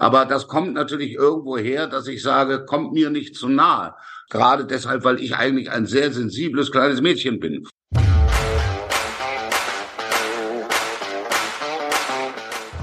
[0.00, 3.94] Aber das kommt natürlich irgendwo her, dass ich sage, kommt mir nicht zu nahe.
[4.30, 7.66] Gerade deshalb, weil ich eigentlich ein sehr sensibles kleines Mädchen bin.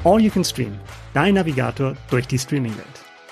[0.03, 0.77] All You Can Stream,
[1.15, 2.85] dein Navigator durch die Streaming-Welt.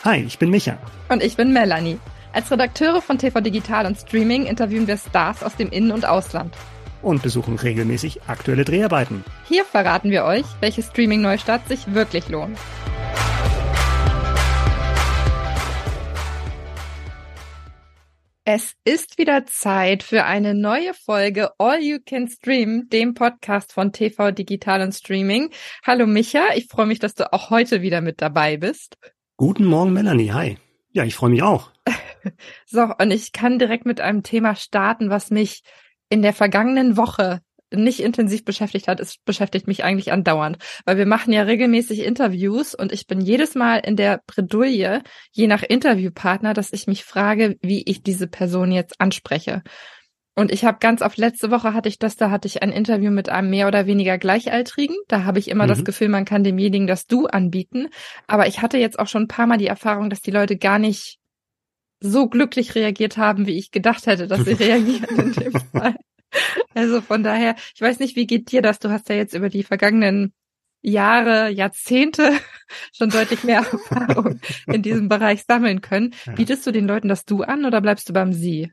[0.03, 0.79] Hi, ich bin Micha.
[1.09, 1.99] Und ich bin Melanie.
[2.33, 6.55] Als Redakteure von TV Digital und Streaming interviewen wir Stars aus dem In- und Ausland.
[7.03, 9.23] Und besuchen regelmäßig aktuelle Dreharbeiten.
[9.47, 12.57] Hier verraten wir euch, welche Streaming-Neustart sich wirklich lohnt.
[18.47, 23.91] Es ist wieder Zeit für eine neue Folge All You Can Stream, dem Podcast von
[23.91, 25.49] TV Digital und Streaming.
[25.83, 28.99] Hallo Micha, ich freue mich, dass du auch heute wieder mit dabei bist.
[29.35, 30.31] Guten Morgen, Melanie.
[30.31, 30.57] Hi.
[30.91, 31.71] Ja, ich freue mich auch.
[32.67, 35.63] so, und ich kann direkt mit einem Thema starten, was mich
[36.09, 37.41] in der vergangenen Woche
[37.75, 42.75] nicht intensiv beschäftigt hat, es beschäftigt mich eigentlich andauernd, weil wir machen ja regelmäßig Interviews
[42.75, 45.01] und ich bin jedes Mal in der Bredouille,
[45.31, 49.63] je nach Interviewpartner, dass ich mich frage, wie ich diese Person jetzt anspreche.
[50.37, 53.09] Und ich habe ganz oft letzte Woche hatte ich das, da hatte ich ein Interview
[53.09, 54.97] mit einem mehr oder weniger Gleichaltrigen.
[55.07, 55.69] Da habe ich immer mhm.
[55.69, 57.87] das Gefühl, man kann demjenigen das Du anbieten.
[58.27, 60.77] Aber ich hatte jetzt auch schon ein paar Mal die Erfahrung, dass die Leute gar
[60.77, 61.19] nicht
[62.01, 65.95] so glücklich reagiert haben, wie ich gedacht hätte, dass sie reagieren in dem Fall.
[66.73, 68.79] Also von daher, ich weiß nicht, wie geht dir das?
[68.79, 70.33] Du hast ja jetzt über die vergangenen
[70.81, 72.31] Jahre, Jahrzehnte
[72.93, 76.13] schon deutlich mehr Erfahrung in diesem Bereich sammeln können.
[76.35, 78.71] Bietest du den Leuten das Du an oder bleibst du beim Sie?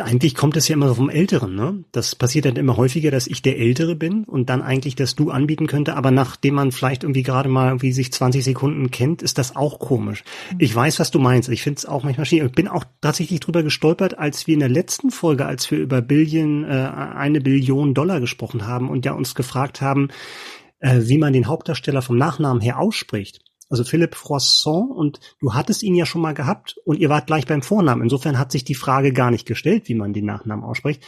[0.00, 1.84] Eigentlich kommt es ja immer vom Älteren, ne?
[1.92, 5.30] Das passiert dann immer häufiger, dass ich der Ältere bin und dann eigentlich das Du
[5.30, 9.38] anbieten könnte, aber nachdem man vielleicht irgendwie gerade mal irgendwie sich 20 Sekunden kennt, ist
[9.38, 10.24] das auch komisch.
[10.52, 10.56] Mhm.
[10.58, 11.48] Ich weiß, was du meinst.
[11.48, 12.48] Ich finde es auch manchmal schwierig.
[12.48, 16.02] Ich bin auch tatsächlich drüber gestolpert, als wir in der letzten Folge, als wir über
[16.02, 20.08] Billion, äh, eine Billion Dollar gesprochen haben und ja uns gefragt haben,
[20.80, 25.82] äh, wie man den Hauptdarsteller vom Nachnamen her ausspricht also Philipp Froisson, und du hattest
[25.82, 28.02] ihn ja schon mal gehabt und ihr wart gleich beim Vornamen.
[28.02, 31.04] Insofern hat sich die Frage gar nicht gestellt, wie man den Nachnamen ausspricht.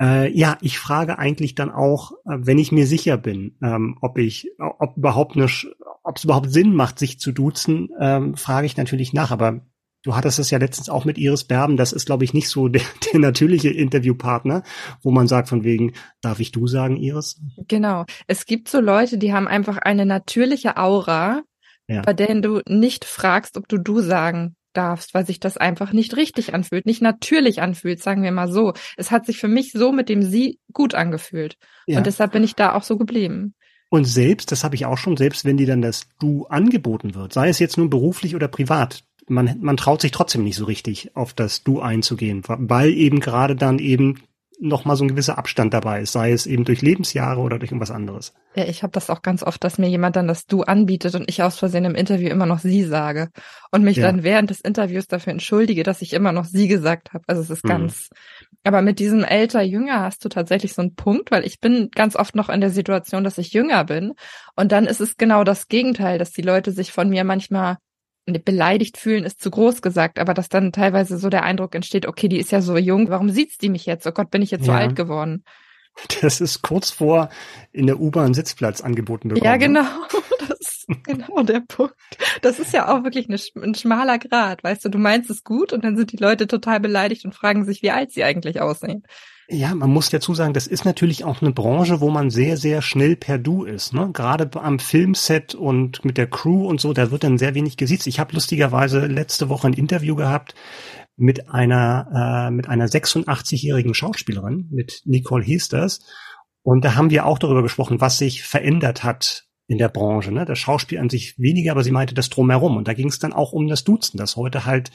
[0.00, 4.18] Äh, ja, ich frage eigentlich dann auch, äh, wenn ich mir sicher bin, ähm, ob
[4.18, 5.46] ich, ob überhaupt eine,
[6.02, 9.30] ob es überhaupt Sinn macht, sich zu duzen, ähm, frage ich natürlich nach.
[9.30, 9.60] Aber
[10.02, 11.76] du hattest es ja letztens auch mit Iris Berben.
[11.76, 14.62] Das ist, glaube ich, nicht so der, der natürliche Interviewpartner,
[15.02, 15.92] wo man sagt von wegen,
[16.22, 17.40] darf ich du sagen, Iris?
[17.68, 18.04] Genau.
[18.26, 21.42] Es gibt so Leute, die haben einfach eine natürliche Aura,
[21.88, 22.02] ja.
[22.02, 26.16] bei denen du nicht fragst, ob du du sagen darfst, weil sich das einfach nicht
[26.16, 28.72] richtig anfühlt, nicht natürlich anfühlt, sagen wir mal so.
[28.96, 31.56] Es hat sich für mich so mit dem Sie gut angefühlt.
[31.86, 31.98] Ja.
[31.98, 33.54] Und deshalb bin ich da auch so geblieben.
[33.88, 37.32] Und selbst, das habe ich auch schon, selbst wenn dir dann das Du angeboten wird,
[37.32, 41.14] sei es jetzt nun beruflich oder privat, man, man traut sich trotzdem nicht so richtig
[41.14, 44.22] auf das Du einzugehen, weil eben gerade dann eben
[44.60, 47.70] noch mal so ein gewisser Abstand dabei ist, sei es eben durch Lebensjahre oder durch
[47.70, 48.32] irgendwas anderes.
[48.54, 51.28] Ja, ich habe das auch ganz oft, dass mir jemand dann das Du anbietet und
[51.28, 53.30] ich aus Versehen im Interview immer noch Sie sage
[53.70, 54.06] und mich ja.
[54.06, 57.24] dann während des Interviews dafür entschuldige, dass ich immer noch Sie gesagt habe.
[57.26, 57.68] Also es ist mhm.
[57.68, 58.10] ganz.
[58.62, 62.16] Aber mit diesem älter jünger hast du tatsächlich so einen Punkt, weil ich bin ganz
[62.16, 64.14] oft noch in der Situation, dass ich jünger bin
[64.56, 67.76] und dann ist es genau das Gegenteil, dass die Leute sich von mir manchmal
[68.26, 72.28] beleidigt fühlen ist zu groß gesagt, aber dass dann teilweise so der Eindruck entsteht, okay,
[72.28, 74.06] die ist ja so jung, warum sieht's die mich jetzt?
[74.06, 74.72] Oh Gott, bin ich jetzt ja.
[74.72, 75.44] so alt geworden?
[76.20, 77.28] Das ist kurz vor
[77.72, 79.44] in der U-Bahn Sitzplatz angeboten bekommen.
[79.44, 79.58] Ja, ne?
[79.58, 79.84] genau.
[80.46, 81.94] Das ist genau der Punkt.
[82.42, 85.72] Das ist ja auch wirklich eine, ein schmaler Grad, weißt du, du meinst es gut
[85.72, 89.04] und dann sind die Leute total beleidigt und fragen sich, wie alt sie eigentlich aussehen.
[89.48, 92.80] Ja, man muss dazu sagen, das ist natürlich auch eine Branche, wo man sehr, sehr
[92.80, 93.92] schnell per Du ist.
[93.92, 94.10] Ne?
[94.12, 98.06] Gerade am Filmset und mit der Crew und so, da wird dann sehr wenig gesiezt.
[98.06, 100.54] Ich habe lustigerweise letzte Woche ein Interview gehabt
[101.16, 106.00] mit einer äh, mit einer 86-jährigen Schauspielerin, mit Nicole Hesters.
[106.62, 110.32] Und da haben wir auch darüber gesprochen, was sich verändert hat in der Branche.
[110.32, 110.46] Ne?
[110.46, 112.78] Das Schauspiel an sich weniger, aber sie meinte das drumherum.
[112.78, 114.90] Und da ging es dann auch um das Duzen, das heute halt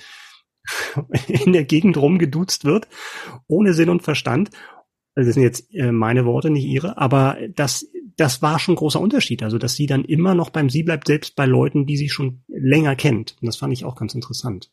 [1.27, 2.87] in der Gegend rumgeduzt wird,
[3.47, 4.49] ohne Sinn und Verstand.
[5.15, 9.01] Das sind jetzt äh, meine Worte, nicht ihre, aber das, das war schon ein großer
[9.01, 9.43] Unterschied.
[9.43, 12.43] Also, dass sie dann immer noch beim Sie bleibt, selbst bei Leuten, die sie schon
[12.47, 13.35] länger kennt.
[13.41, 14.71] Und das fand ich auch ganz interessant.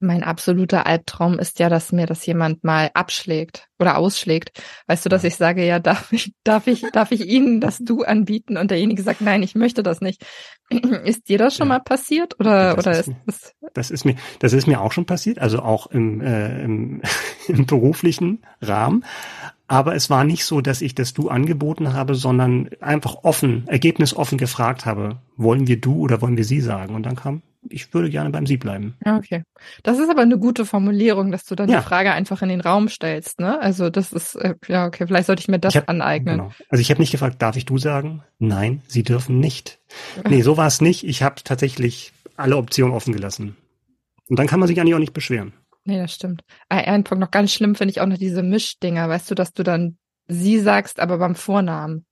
[0.00, 4.62] Mein absoluter Albtraum ist ja, dass mir das jemand mal abschlägt oder ausschlägt.
[4.86, 8.02] Weißt du, dass ich sage, ja, darf ich, darf ich, darf ich Ihnen das Du
[8.02, 8.56] anbieten?
[8.56, 10.24] Und derjenige sagt, nein, ich möchte das nicht.
[11.04, 11.74] Ist dir das schon ja.
[11.74, 13.70] mal passiert oder das oder ist, ist das?
[13.74, 17.02] Das ist mir, das ist mir auch schon passiert, also auch im, äh, im,
[17.48, 19.04] im beruflichen Rahmen.
[19.68, 24.38] Aber es war nicht so, dass ich das Du angeboten habe, sondern einfach offen, ergebnisoffen
[24.38, 26.94] gefragt habe, wollen wir Du oder wollen wir Sie sagen?
[26.94, 28.96] Und dann kam ich würde gerne beim Sie bleiben.
[29.04, 29.42] Okay.
[29.82, 31.80] Das ist aber eine gute Formulierung, dass du dann ja.
[31.80, 33.60] die Frage einfach in den Raum stellst, ne?
[33.60, 36.38] Also das ist, äh, ja, okay, vielleicht sollte ich mir das hab, aneignen.
[36.38, 36.52] Genau.
[36.68, 38.22] Also ich habe nicht gefragt, darf ich du sagen?
[38.38, 39.80] Nein, Sie dürfen nicht.
[40.28, 41.04] Nee, so war es nicht.
[41.04, 43.56] Ich habe tatsächlich alle Optionen offen gelassen.
[44.28, 45.52] Und dann kann man sich eigentlich auch nicht beschweren.
[45.84, 46.42] Nee, das stimmt.
[46.68, 49.62] Ein Punkt noch ganz schlimm finde ich auch noch diese Mischdinger, weißt du, dass du
[49.62, 52.04] dann sie sagst, aber beim Vornamen.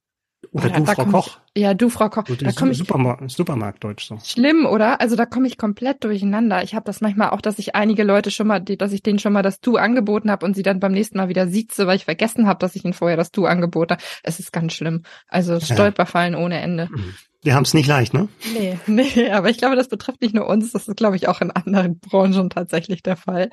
[0.53, 1.41] Oder du, Frau Koch.
[1.55, 2.25] Ich, ja, du, Frau Koch.
[2.25, 4.19] Da komme ich Supermarkt, Supermarktdeutsch so.
[4.23, 5.01] Schlimm, oder?
[5.01, 6.63] Also da komme ich komplett durcheinander.
[6.63, 9.33] Ich habe das manchmal auch, dass ich einige Leute schon mal, dass ich denen schon
[9.33, 12.05] mal das Du angeboten habe und sie dann beim nächsten Mal wieder sieze, weil ich
[12.05, 14.03] vergessen habe, dass ich ihnen vorher das Du angeboten habe.
[14.23, 15.03] Es ist ganz schlimm.
[15.29, 16.41] Also Stolperfallen ja.
[16.41, 16.89] ohne Ende.
[17.47, 18.29] Wir haben es nicht leicht, ne?
[18.55, 21.41] Nee, nee, aber ich glaube, das betrifft nicht nur uns, das ist, glaube ich, auch
[21.41, 23.51] in anderen Branchen tatsächlich der Fall.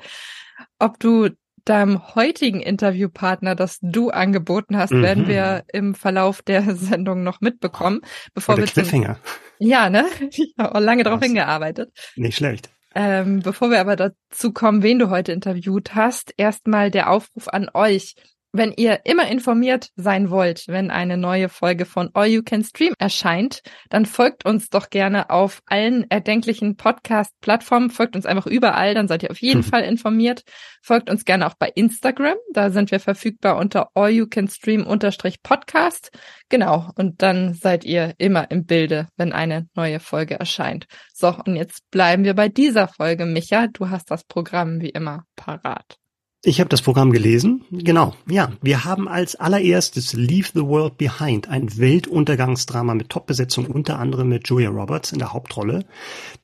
[0.80, 1.28] Ob du
[1.64, 5.02] deinem heutigen Interviewpartner, das du angeboten hast, mhm.
[5.02, 8.00] werden wir im Verlauf der Sendung noch mitbekommen.
[8.34, 9.20] Bevor der wir Cliffhanger.
[9.58, 10.06] Zum, ja, ne?
[10.28, 11.92] Ich habe auch lange darauf hingearbeitet.
[12.16, 12.70] Nicht schlecht.
[12.96, 17.70] Ähm, bevor wir aber dazu kommen, wen du heute interviewt hast, erstmal der Aufruf an
[17.72, 18.16] euch.
[18.56, 22.94] Wenn ihr immer informiert sein wollt, wenn eine neue Folge von All You Can Stream
[23.00, 27.90] erscheint, dann folgt uns doch gerne auf allen erdenklichen Podcast-Plattformen.
[27.90, 29.64] Folgt uns einfach überall, dann seid ihr auf jeden.
[29.64, 30.44] Fall informiert.
[30.82, 32.36] Folgt uns gerne auch bei Instagram.
[32.52, 36.12] Da sind wir verfügbar unter All You Can Stream unterstrich Podcast.
[36.48, 36.90] Genau.
[36.94, 40.86] Und dann seid ihr immer im Bilde, wenn eine neue Folge erscheint.
[41.12, 43.26] So, und jetzt bleiben wir bei dieser Folge.
[43.26, 45.98] Micha, du hast das Programm wie immer parat.
[46.46, 47.64] Ich habe das Programm gelesen.
[47.70, 48.52] Genau, ja.
[48.60, 54.46] Wir haben als allererstes Leave the World Behind, ein Weltuntergangsdrama mit Top-Besetzung, unter anderem mit
[54.46, 55.86] Julia Roberts in der Hauptrolle.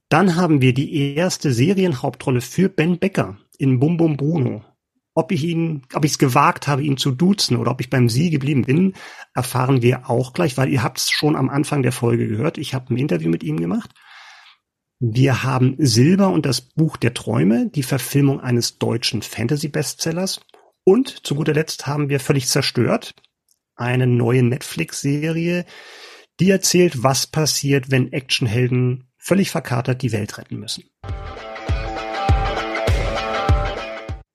[0.09, 4.65] Dann haben wir die erste Serienhauptrolle für Ben Becker in Bum Bum Bruno.
[5.13, 8.09] Ob ich ihn, ob ich es gewagt habe, ihn zu duzen oder ob ich beim
[8.09, 8.95] Sie geblieben bin,
[9.35, 12.57] erfahren wir auch gleich, weil ihr habt es schon am Anfang der Folge gehört.
[12.57, 13.91] Ich habe ein Interview mit ihm gemacht.
[15.03, 20.43] Wir haben Silber und das Buch der Träume, die Verfilmung eines deutschen Fantasy-Bestsellers.
[20.85, 23.15] Und zu guter Letzt haben wir völlig zerstört
[23.77, 25.65] eine neue Netflix-Serie,
[26.39, 30.85] die erzählt, was passiert, wenn Actionhelden völlig verkatert die Welt retten müssen.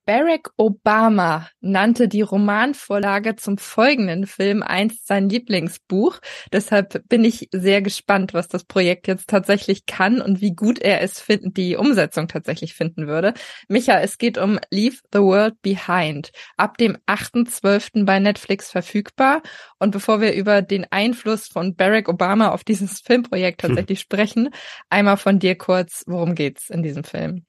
[0.05, 6.19] Barack Obama nannte die Romanvorlage zum folgenden Film einst sein Lieblingsbuch.
[6.53, 11.01] Deshalb bin ich sehr gespannt, was das Projekt jetzt tatsächlich kann und wie gut er
[11.01, 13.33] es finden, die Umsetzung tatsächlich finden würde.
[13.67, 16.31] Micha, es geht um Leave the World Behind.
[16.55, 18.05] Ab dem 8.12.
[18.05, 19.41] bei Netflix verfügbar.
[19.79, 24.03] Und bevor wir über den Einfluss von Barack Obama auf dieses Filmprojekt tatsächlich hm.
[24.03, 24.49] sprechen,
[24.89, 27.45] einmal von dir kurz, worum geht's in diesem Film?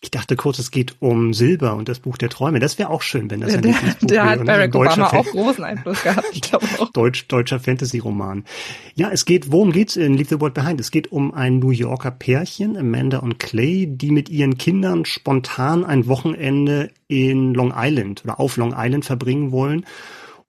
[0.00, 2.60] Ich dachte kurz, es geht um Silber und das Buch der Träume.
[2.60, 5.64] Das wäre auch schön, wenn das ein Der, Buch der hat Barack Obama auch großen
[5.64, 6.90] Einfluss gehabt, ich glaube auch.
[6.92, 8.44] Deutsch, deutscher Fantasy-Roman.
[8.94, 10.80] Ja, es geht, worum geht's in Leave the World Behind?
[10.80, 15.84] Es geht um ein New Yorker Pärchen, Amanda und Clay, die mit ihren Kindern spontan
[15.84, 19.84] ein Wochenende in Long Island oder auf Long Island verbringen wollen.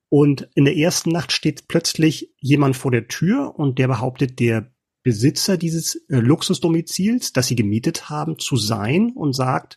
[0.09, 4.71] Und in der ersten Nacht steht plötzlich jemand vor der Tür und der behauptet, der
[5.09, 9.75] Besitzer dieses äh, Luxusdomizils, das sie gemietet haben, zu sein und sagt,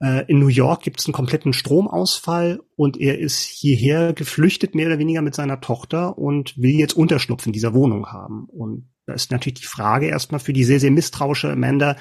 [0.00, 4.86] äh, in New York gibt es einen kompletten Stromausfall und er ist hierher geflüchtet, mehr
[4.86, 8.44] oder weniger mit seiner Tochter und will jetzt Unterschlupf in dieser Wohnung haben.
[8.44, 11.96] Und da ist natürlich die Frage erstmal für die sehr, sehr misstrauische Amanda,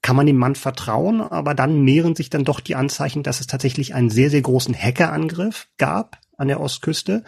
[0.00, 3.46] kann man dem Mann vertrauen, aber dann mehren sich dann doch die Anzeichen, dass es
[3.46, 7.24] tatsächlich einen sehr, sehr großen Hackerangriff gab an der Ostküste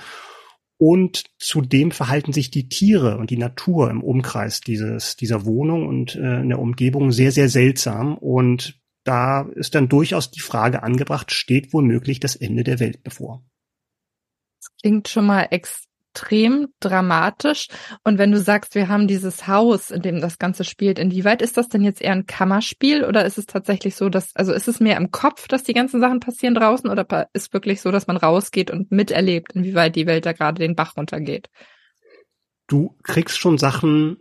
[0.84, 6.16] und zudem verhalten sich die Tiere und die Natur im Umkreis dieses, dieser Wohnung und
[6.16, 8.18] äh, in der Umgebung sehr, sehr seltsam.
[8.18, 13.46] Und da ist dann durchaus die Frage angebracht, steht womöglich das Ende der Welt bevor?
[14.80, 17.68] Klingt schon mal ex extrem dramatisch.
[18.04, 21.56] Und wenn du sagst, wir haben dieses Haus, in dem das Ganze spielt, inwieweit ist
[21.56, 24.80] das denn jetzt eher ein Kammerspiel oder ist es tatsächlich so, dass, also ist es
[24.80, 28.16] mehr im Kopf, dass die ganzen Sachen passieren draußen oder ist wirklich so, dass man
[28.16, 31.48] rausgeht und miterlebt, inwieweit die Welt da gerade den Bach runtergeht?
[32.66, 34.18] Du kriegst schon Sachen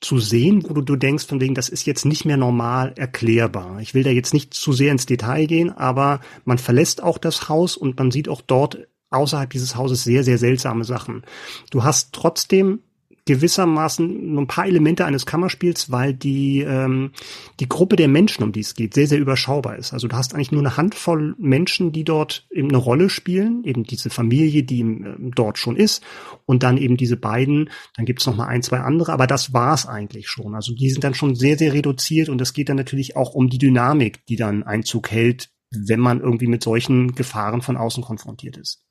[0.00, 3.80] zu sehen, wo du, du denkst von wegen, das ist jetzt nicht mehr normal erklärbar.
[3.80, 7.48] Ich will da jetzt nicht zu sehr ins Detail gehen, aber man verlässt auch das
[7.48, 11.22] Haus und man sieht auch dort außerhalb dieses Hauses sehr, sehr seltsame Sachen.
[11.70, 12.80] Du hast trotzdem
[13.26, 17.10] gewissermaßen nur ein paar Elemente eines Kammerspiels, weil die ähm,
[17.58, 19.92] die Gruppe der Menschen, um die es geht, sehr sehr überschaubar ist.
[19.92, 23.82] Also du hast eigentlich nur eine Handvoll Menschen, die dort eben eine Rolle spielen, eben
[23.82, 26.04] diese Familie, die ähm, dort schon ist,
[26.46, 27.68] und dann eben diese beiden.
[27.96, 30.54] Dann gibt es noch mal ein, zwei andere, aber das war's eigentlich schon.
[30.54, 33.48] Also die sind dann schon sehr sehr reduziert und es geht dann natürlich auch um
[33.48, 38.56] die Dynamik, die dann Einzug hält, wenn man irgendwie mit solchen Gefahren von außen konfrontiert
[38.56, 38.85] ist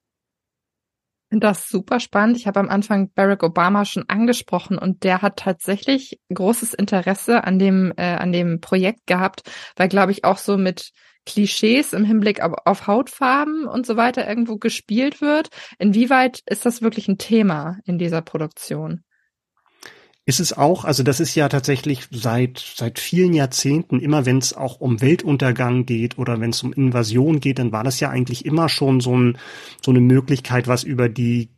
[1.31, 2.37] das super spannend.
[2.37, 7.59] Ich habe am Anfang Barack Obama schon angesprochen und der hat tatsächlich großes Interesse an
[7.59, 9.41] dem äh, an dem Projekt gehabt,
[9.75, 10.91] weil glaube ich auch so mit
[11.25, 15.49] Klischees im Hinblick auf, auf Hautfarben und so weiter irgendwo gespielt wird.
[15.79, 19.03] Inwieweit ist das wirklich ein Thema in dieser Produktion?
[20.27, 24.53] Ist es auch, also das ist ja tatsächlich seit seit vielen Jahrzehnten, immer wenn es
[24.53, 28.43] auch um Weltuntergang geht oder wenn es um Invasion geht, dann war das ja eigentlich
[28.43, 29.37] immer schon so, ein,
[29.83, 31.49] so eine Möglichkeit, was über die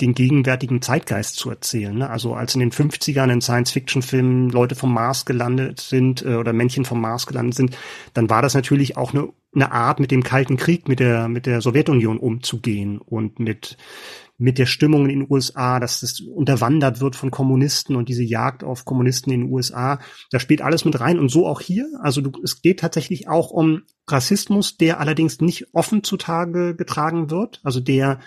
[0.00, 1.96] den gegenwärtigen Zeitgeist zu erzählen.
[1.96, 2.08] Ne?
[2.08, 6.84] Also als in den 50ern in Science-Fiction-Filmen Leute vom Mars gelandet sind äh, oder Männchen
[6.84, 7.76] vom Mars gelandet sind,
[8.14, 11.46] dann war das natürlich auch eine, eine Art, mit dem Kalten Krieg, mit der, mit
[11.46, 13.76] der Sowjetunion umzugehen und mit,
[14.38, 18.62] mit der Stimmung in den USA, dass das unterwandert wird von Kommunisten und diese Jagd
[18.62, 19.98] auf Kommunisten in den USA,
[20.30, 21.88] da spielt alles mit rein und so auch hier.
[22.00, 27.60] Also du, es geht tatsächlich auch um Rassismus, der allerdings nicht offen zutage getragen wird,
[27.64, 28.20] also der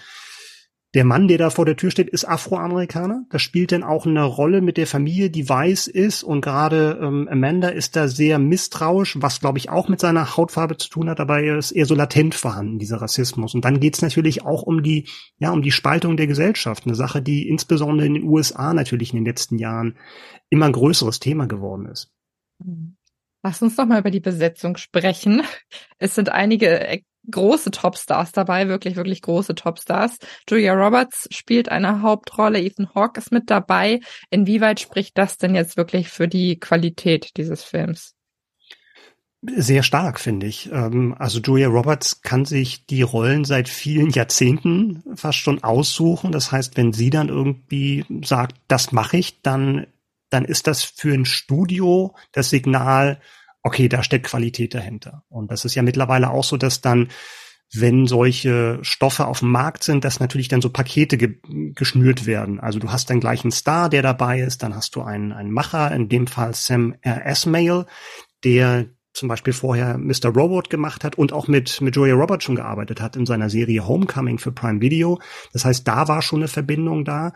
[0.93, 3.23] der Mann, der da vor der Tür steht, ist Afroamerikaner.
[3.29, 6.21] Das spielt dann auch eine Rolle mit der Familie, die weiß ist.
[6.21, 10.75] Und gerade ähm, Amanda ist da sehr misstrauisch, was, glaube ich, auch mit seiner Hautfarbe
[10.75, 11.19] zu tun hat.
[11.19, 13.55] Dabei ist eher so latent vorhanden, dieser Rassismus.
[13.55, 15.07] Und dann geht's natürlich auch um die,
[15.39, 16.85] ja, um die Spaltung der Gesellschaft.
[16.85, 19.97] Eine Sache, die insbesondere in den USA natürlich in den letzten Jahren
[20.49, 22.11] immer ein größeres Thema geworden ist.
[23.43, 25.41] Lass uns doch mal über die Besetzung sprechen.
[25.99, 30.17] Es sind einige große Topstars dabei, wirklich, wirklich große Topstars.
[30.49, 33.99] Julia Roberts spielt eine Hauptrolle, Ethan Hawke ist mit dabei.
[34.29, 38.15] Inwieweit spricht das denn jetzt wirklich für die Qualität dieses Films?
[39.43, 40.71] Sehr stark, finde ich.
[40.71, 46.31] Ähm, also Julia Roberts kann sich die Rollen seit vielen Jahrzehnten fast schon aussuchen.
[46.31, 49.87] Das heißt, wenn sie dann irgendwie sagt, das mache ich, dann,
[50.29, 53.19] dann ist das für ein Studio das Signal,
[53.63, 55.23] okay, da steckt Qualität dahinter.
[55.29, 57.09] Und das ist ja mittlerweile auch so, dass dann,
[57.73, 61.37] wenn solche Stoffe auf dem Markt sind, dass natürlich dann so Pakete ge
[61.73, 62.59] geschnürt werden.
[62.59, 65.51] Also du hast dann gleich einen Star, der dabei ist, dann hast du einen, einen
[65.51, 67.25] Macher, in dem Fall Sam R.
[67.25, 67.85] Esmail,
[68.43, 70.29] der zum Beispiel vorher Mr.
[70.33, 73.87] Robot gemacht hat und auch mit, mit Julia Roberts schon gearbeitet hat in seiner Serie
[73.87, 75.19] Homecoming für Prime Video.
[75.53, 77.33] Das heißt, da war schon eine Verbindung da.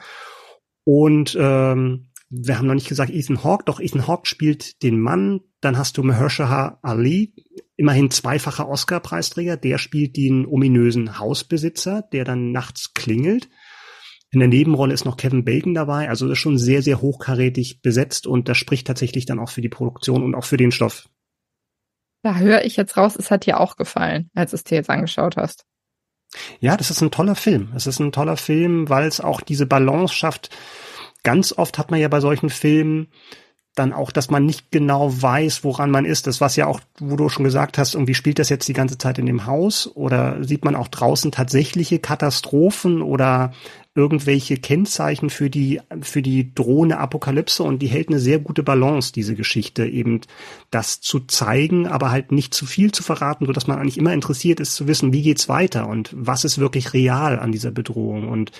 [0.85, 5.41] Und ähm, wir haben noch nicht gesagt Ethan Hawke, doch Ethan Hawke spielt den Mann.
[5.61, 7.33] Dann hast du Mahershala Ali,
[7.77, 9.57] immerhin zweifacher Oscar-Preisträger.
[9.57, 13.49] Der spielt den ominösen Hausbesitzer, der dann nachts klingelt.
[14.31, 16.09] In der Nebenrolle ist noch Kevin Bacon dabei.
[16.09, 19.69] Also ist schon sehr, sehr hochkarätig besetzt und das spricht tatsächlich dann auch für die
[19.69, 21.07] Produktion und auch für den Stoff.
[22.21, 24.89] Da höre ich jetzt raus, es hat dir auch gefallen, als du es dir jetzt
[24.89, 25.65] angeschaut hast.
[26.59, 27.71] Ja, das ist ein toller Film.
[27.75, 30.49] Es ist ein toller Film, weil es auch diese Balance schafft
[31.25, 33.07] ganz oft hat man ja bei solchen Filmen
[33.75, 36.27] dann auch, dass man nicht genau weiß, woran man ist.
[36.27, 38.97] Das was ja auch, wo du schon gesagt hast, irgendwie spielt das jetzt die ganze
[38.97, 39.91] Zeit in dem Haus?
[39.95, 43.51] Oder sieht man auch draußen tatsächliche Katastrophen oder
[43.93, 47.63] irgendwelche Kennzeichen für die, für die drohende Apokalypse?
[47.63, 50.21] Und die hält eine sehr gute Balance, diese Geschichte, eben
[50.71, 54.13] das zu zeigen, aber halt nicht zu viel zu verraten, so dass man eigentlich immer
[54.13, 58.29] interessiert ist zu wissen, wie geht's weiter und was ist wirklich real an dieser Bedrohung?
[58.29, 58.51] Und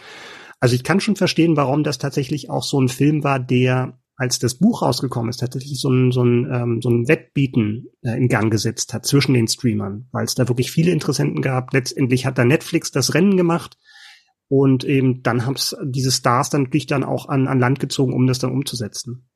[0.66, 4.40] also ich kann schon verstehen, warum das tatsächlich auch so ein Film war, der als
[4.40, 8.30] das Buch rausgekommen ist, tatsächlich so ein, so ein, ähm, so ein Wettbieten äh, in
[8.30, 11.72] Gang gesetzt hat zwischen den Streamern, weil es da wirklich viele Interessenten gab.
[11.72, 13.78] Letztendlich hat da Netflix das Rennen gemacht
[14.48, 18.16] und eben dann haben es diese Stars dann natürlich dann auch an, an Land gezogen,
[18.16, 19.30] um das dann umzusetzen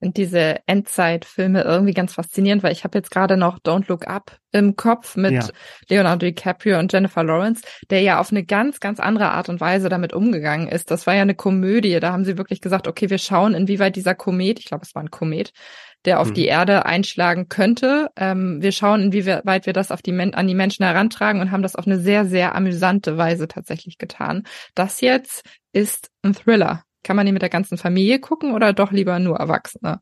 [0.00, 4.74] diese Endzeitfilme irgendwie ganz faszinierend, weil ich habe jetzt gerade noch Don't Look Up im
[4.74, 5.48] Kopf mit ja.
[5.88, 9.88] Leonardo DiCaprio und Jennifer Lawrence, der ja auf eine ganz, ganz andere Art und Weise
[9.88, 10.90] damit umgegangen ist.
[10.90, 12.00] Das war ja eine Komödie.
[12.00, 15.02] Da haben sie wirklich gesagt, okay, wir schauen, inwieweit dieser Komet, ich glaube, es war
[15.02, 15.52] ein Komet,
[16.06, 16.34] der auf hm.
[16.34, 18.08] die Erde einschlagen könnte.
[18.16, 21.62] Ähm, wir schauen, inwieweit wir das auf die Men an die Menschen herantragen und haben
[21.62, 24.44] das auf eine sehr, sehr amüsante Weise tatsächlich getan.
[24.74, 25.42] Das jetzt
[25.72, 26.84] ist ein Thriller.
[27.02, 30.00] Kann man die mit der ganzen Familie gucken oder doch lieber nur Erwachsene?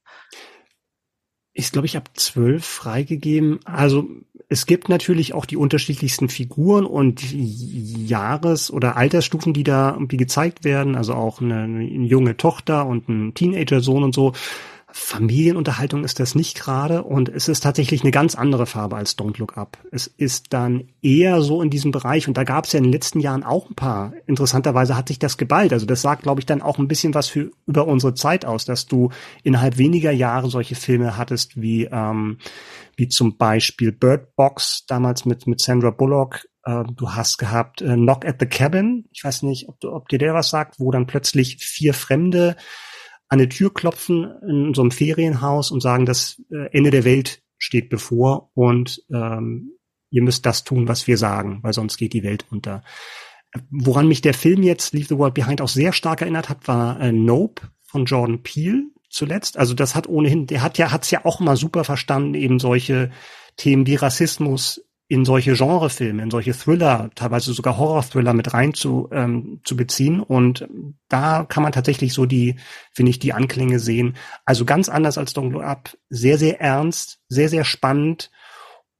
[1.54, 3.60] Ist, glaube ich, ab zwölf freigegeben.
[3.64, 4.08] Also
[4.48, 10.64] es gibt natürlich auch die unterschiedlichsten Figuren und Jahres- oder Altersstufen, die da irgendwie gezeigt
[10.64, 10.94] werden.
[10.94, 14.32] Also auch eine, eine junge Tochter und ein Teenager-Sohn und so.
[14.90, 19.38] Familienunterhaltung ist das nicht gerade und es ist tatsächlich eine ganz andere Farbe als Don't
[19.38, 19.76] Look Up.
[19.92, 22.92] Es ist dann eher so in diesem Bereich und da gab es ja in den
[22.92, 24.14] letzten Jahren auch ein paar.
[24.26, 25.74] Interessanterweise hat sich das geballt.
[25.74, 28.64] Also das sagt, glaube ich, dann auch ein bisschen was für über unsere Zeit aus,
[28.64, 29.10] dass du
[29.42, 32.38] innerhalb weniger Jahre solche Filme hattest wie ähm,
[32.96, 36.46] wie zum Beispiel Bird Box damals mit mit Sandra Bullock.
[36.64, 39.04] Äh, du hast gehabt äh, Knock at the Cabin.
[39.12, 42.56] Ich weiß nicht, ob, du, ob dir der was sagt, wo dann plötzlich vier Fremde
[43.28, 47.42] an eine Tür klopfen in so einem Ferienhaus und sagen, das äh, Ende der Welt
[47.58, 49.72] steht bevor und ähm,
[50.10, 52.82] ihr müsst das tun, was wir sagen, weil sonst geht die Welt unter.
[53.70, 57.00] Woran mich der Film jetzt Leave the World Behind auch sehr stark erinnert hat, war
[57.00, 59.58] äh, Nope von Jordan Peele zuletzt.
[59.58, 63.10] Also das hat ohnehin, der hat ja, hat's ja auch mal super verstanden, eben solche
[63.56, 69.08] Themen wie Rassismus in solche Genrefilme, in solche Thriller, teilweise sogar Horror-Thriller mit rein zu,
[69.10, 70.20] ähm, zu beziehen.
[70.20, 70.68] Und
[71.08, 72.56] da kann man tatsächlich so die,
[72.92, 74.16] finde ich, die Anklänge sehen.
[74.44, 75.96] Also ganz anders als Don't Look Up.
[76.10, 78.30] Sehr, sehr ernst, sehr, sehr spannend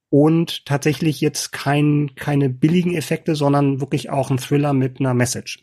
[0.09, 5.62] und tatsächlich jetzt kein, keine billigen Effekte, sondern wirklich auch ein Thriller mit einer Message.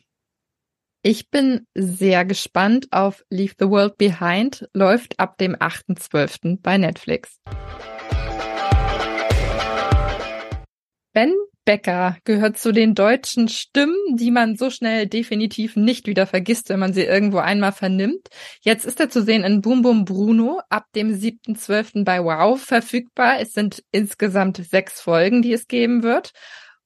[1.02, 6.60] Ich bin sehr gespannt auf Leave the World Behind, läuft ab dem 8.12.
[6.62, 7.40] bei Netflix.
[11.16, 16.68] Ben Becker gehört zu den deutschen Stimmen, die man so schnell definitiv nicht wieder vergisst,
[16.68, 18.28] wenn man sie irgendwo einmal vernimmt.
[18.60, 22.04] Jetzt ist er zu sehen in Boom Boom Bruno ab dem 7.12.
[22.04, 23.40] bei Wow verfügbar.
[23.40, 26.34] Es sind insgesamt sechs Folgen, die es geben wird.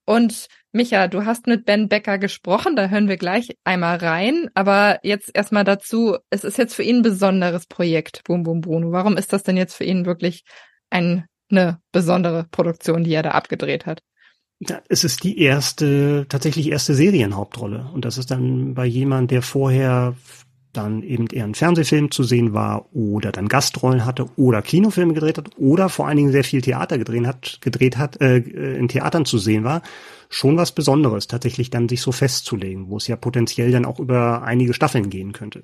[0.06, 4.52] Und Micha, du hast mit Ben Becker gesprochen, da hören wir gleich einmal rein.
[4.54, 8.92] Aber jetzt erstmal dazu, es ist jetzt für ihn ein besonderes Projekt, Boom Boom Bruno.
[8.92, 10.44] Warum ist das denn jetzt für ihn wirklich
[10.92, 14.04] ein, eine besondere Produktion, die er da abgedreht hat?
[14.90, 17.90] Es ist die erste, tatsächlich erste Serienhauptrolle.
[17.94, 20.16] Und das ist dann bei jemand, der vorher
[20.74, 25.38] dann eben eher ein Fernsehfilm zu sehen war oder dann Gastrollen hatte oder Kinofilme gedreht
[25.38, 29.26] hat oder vor allen Dingen sehr viel Theater gedreht hat, gedreht hat, äh, in Theatern
[29.26, 29.82] zu sehen war,
[30.30, 34.44] schon was Besonderes, tatsächlich dann sich so festzulegen, wo es ja potenziell dann auch über
[34.44, 35.64] einige Staffeln gehen könnte.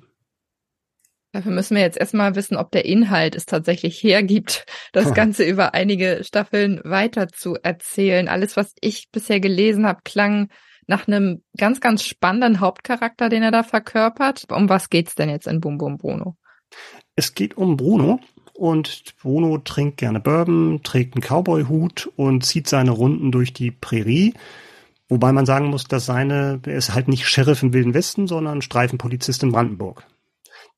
[1.36, 5.74] Dafür müssen wir jetzt erstmal wissen, ob der Inhalt es tatsächlich hergibt, das Ganze über
[5.74, 8.28] einige Staffeln weiter zu erzählen.
[8.28, 10.48] Alles, was ich bisher gelesen habe, klang
[10.86, 14.46] nach einem ganz, ganz spannenden Hauptcharakter, den er da verkörpert.
[14.50, 16.38] Um was geht's denn jetzt in Bum Bum Bruno?
[17.16, 18.18] Es geht um Bruno
[18.54, 24.32] und Bruno trinkt gerne Bourbon, trägt einen Cowboy-Hut und zieht seine Runden durch die Prärie.
[25.10, 28.62] Wobei man sagen muss, dass seine, er ist halt nicht Sheriff im Wilden Westen, sondern
[28.62, 30.06] Streifenpolizist in Brandenburg.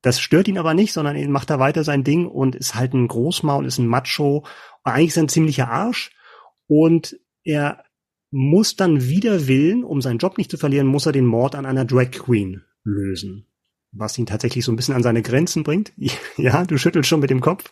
[0.01, 2.93] Das stört ihn aber nicht, sondern er macht da weiter sein Ding und ist halt
[2.93, 4.45] ein Großmaul, ist ein Macho.
[4.83, 6.11] Eigentlich ist er ein ziemlicher Arsch.
[6.67, 7.83] Und er
[8.31, 11.65] muss dann wieder willen, um seinen Job nicht zu verlieren, muss er den Mord an
[11.65, 13.47] einer Drag Queen lösen.
[13.91, 15.93] Was ihn tatsächlich so ein bisschen an seine Grenzen bringt.
[16.37, 17.69] Ja, du schüttelst schon mit dem Kopf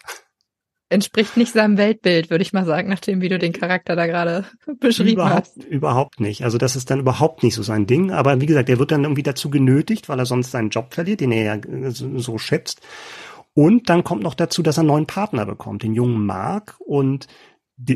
[0.90, 4.46] entspricht nicht seinem Weltbild, würde ich mal sagen, nachdem wie du den Charakter da gerade
[4.80, 5.64] beschrieben überhaupt, hast.
[5.66, 6.44] Überhaupt nicht.
[6.44, 8.12] Also das ist dann überhaupt nicht so sein Ding.
[8.12, 11.22] Aber wie gesagt, er wird dann irgendwie dazu genötigt, weil er sonst seinen Job verliert,
[11.22, 12.82] den er ja äh, so schätzt.
[13.54, 16.76] Und dann kommt noch dazu, dass er einen neuen Partner bekommt, den jungen Mark.
[16.80, 17.28] Und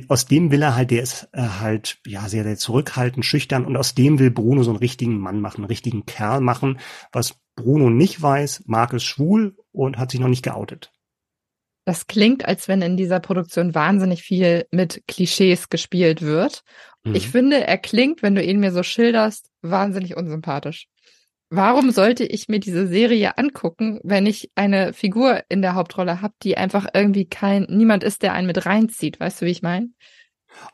[0.09, 3.65] aus dem will er halt, der ist äh, halt ja sehr, sehr zurückhaltend, schüchtern.
[3.65, 6.79] Und aus dem will Bruno so einen richtigen Mann machen, einen richtigen Kerl machen.
[7.13, 10.91] Was Bruno nicht weiß, Mark ist schwul und hat sich noch nicht geoutet.
[11.85, 16.63] Das klingt, als wenn in dieser Produktion wahnsinnig viel mit Klischees gespielt wird.
[17.03, 17.15] Mhm.
[17.15, 20.87] Ich finde, er klingt, wenn du ihn mir so schilderst, wahnsinnig unsympathisch.
[21.53, 26.33] Warum sollte ich mir diese Serie angucken, wenn ich eine Figur in der Hauptrolle habe,
[26.43, 29.19] die einfach irgendwie kein, niemand ist, der einen mit reinzieht?
[29.19, 29.89] Weißt du, wie ich meine?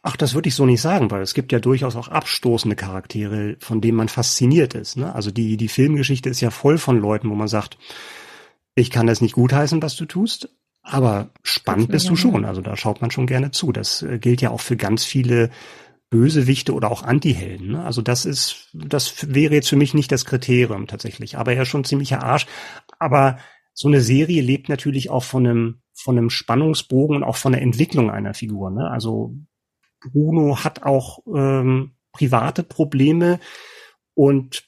[0.04, 3.58] Ach, das würde ich so nicht sagen, weil es gibt ja durchaus auch abstoßende Charaktere,
[3.60, 4.98] von denen man fasziniert ist.
[4.98, 5.14] Ne?
[5.14, 7.78] Also die, die Filmgeschichte ist ja voll von Leuten, wo man sagt,
[8.76, 10.50] ich kann das nicht gutheißen, was du tust,
[10.90, 12.46] aber spannend bist du schon.
[12.46, 13.72] Also da schaut man schon gerne zu.
[13.72, 15.50] Das äh, gilt ja auch für ganz viele
[16.10, 17.72] Bösewichte oder auch Antihelden.
[17.72, 17.84] Ne?
[17.84, 21.38] Also das ist, das wäre jetzt für mich nicht das Kriterium tatsächlich.
[21.38, 22.48] Aber er ist schon ziemlicher Arsch.
[23.00, 23.38] Aber
[23.74, 27.62] so eine Serie lebt natürlich auch von einem, von einem Spannungsbogen und auch von der
[27.62, 28.72] Entwicklung einer Figur.
[28.72, 28.90] Ne?
[28.90, 29.36] Also
[30.12, 33.40] Bruno hat auch ähm, private Probleme
[34.14, 34.64] und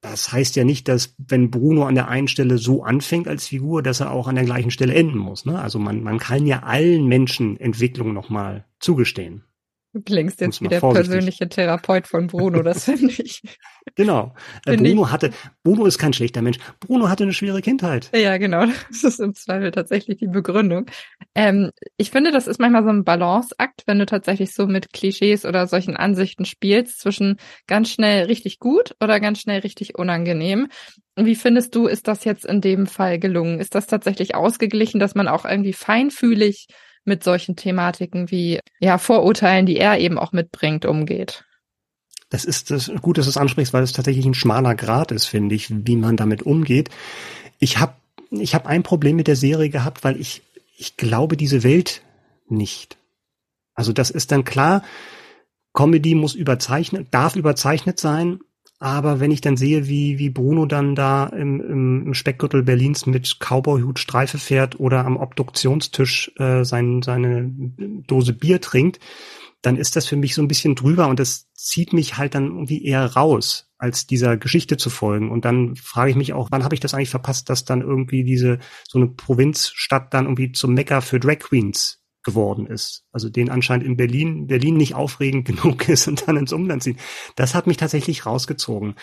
[0.00, 3.82] das heißt ja nicht, dass wenn Bruno an der einen Stelle so anfängt als Figur,
[3.82, 5.44] dass er auch an der gleichen Stelle enden muss.
[5.44, 5.60] Ne?
[5.60, 9.44] Also man, man kann ja allen Menschen Entwicklung nochmal zugestehen.
[9.92, 13.42] Du klingst jetzt wie der persönliche Therapeut von Bruno, das finde ich.
[13.96, 14.34] Genau.
[14.64, 15.10] Äh, find Bruno ich.
[15.10, 15.30] hatte,
[15.64, 16.58] Bruno ist kein schlechter Mensch.
[16.78, 18.08] Bruno hatte eine schwere Kindheit.
[18.14, 18.66] Ja, genau.
[18.88, 20.86] Das ist im Zweifel tatsächlich die Begründung.
[21.34, 25.44] Ähm, ich finde, das ist manchmal so ein Balanceakt, wenn du tatsächlich so mit Klischees
[25.44, 30.68] oder solchen Ansichten spielst, zwischen ganz schnell richtig gut oder ganz schnell richtig unangenehm.
[31.16, 33.58] Wie findest du, ist das jetzt in dem Fall gelungen?
[33.58, 36.68] Ist das tatsächlich ausgeglichen, dass man auch irgendwie feinfühlig
[37.04, 41.44] mit solchen Thematiken wie ja Vorurteilen, die er eben auch mitbringt, umgeht.
[42.28, 45.26] Das ist das gut, dass du es ansprichst, weil es tatsächlich ein schmaler Grad ist,
[45.26, 46.88] finde ich, wie man damit umgeht.
[47.58, 47.94] Ich habe
[48.30, 50.42] ich hab ein Problem mit der Serie gehabt, weil ich
[50.76, 52.02] ich glaube diese Welt
[52.48, 52.96] nicht.
[53.74, 54.82] Also das ist dann klar,
[55.72, 58.40] Comedy muss überzeichnet, darf überzeichnet sein,
[58.82, 61.60] aber wenn ich dann sehe, wie, wie Bruno dann da im,
[62.06, 67.52] im, Speckgürtel Berlins mit Cowboyhut Streife fährt oder am Obduktionstisch äh, sein, seine
[68.06, 68.98] Dose Bier trinkt,
[69.60, 72.46] dann ist das für mich so ein bisschen drüber und das zieht mich halt dann
[72.46, 75.30] irgendwie eher raus, als dieser Geschichte zu folgen.
[75.30, 78.24] Und dann frage ich mich auch, wann habe ich das eigentlich verpasst, dass dann irgendwie
[78.24, 83.04] diese so eine Provinzstadt dann irgendwie zum Mecker für Drag Queens geworden ist.
[83.12, 86.98] Also den anscheinend in Berlin, Berlin nicht aufregend genug ist und dann ins Umland ziehen.
[87.36, 88.94] Das hat mich tatsächlich rausgezogen.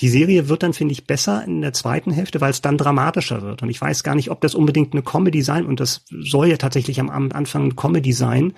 [0.00, 3.42] Die Serie wird dann, finde ich, besser in der zweiten Hälfte, weil es dann dramatischer
[3.42, 3.62] wird.
[3.62, 6.56] Und ich weiß gar nicht, ob das unbedingt eine Comedy sein, und das soll ja
[6.56, 8.54] tatsächlich am Anfang eine Comedy sein.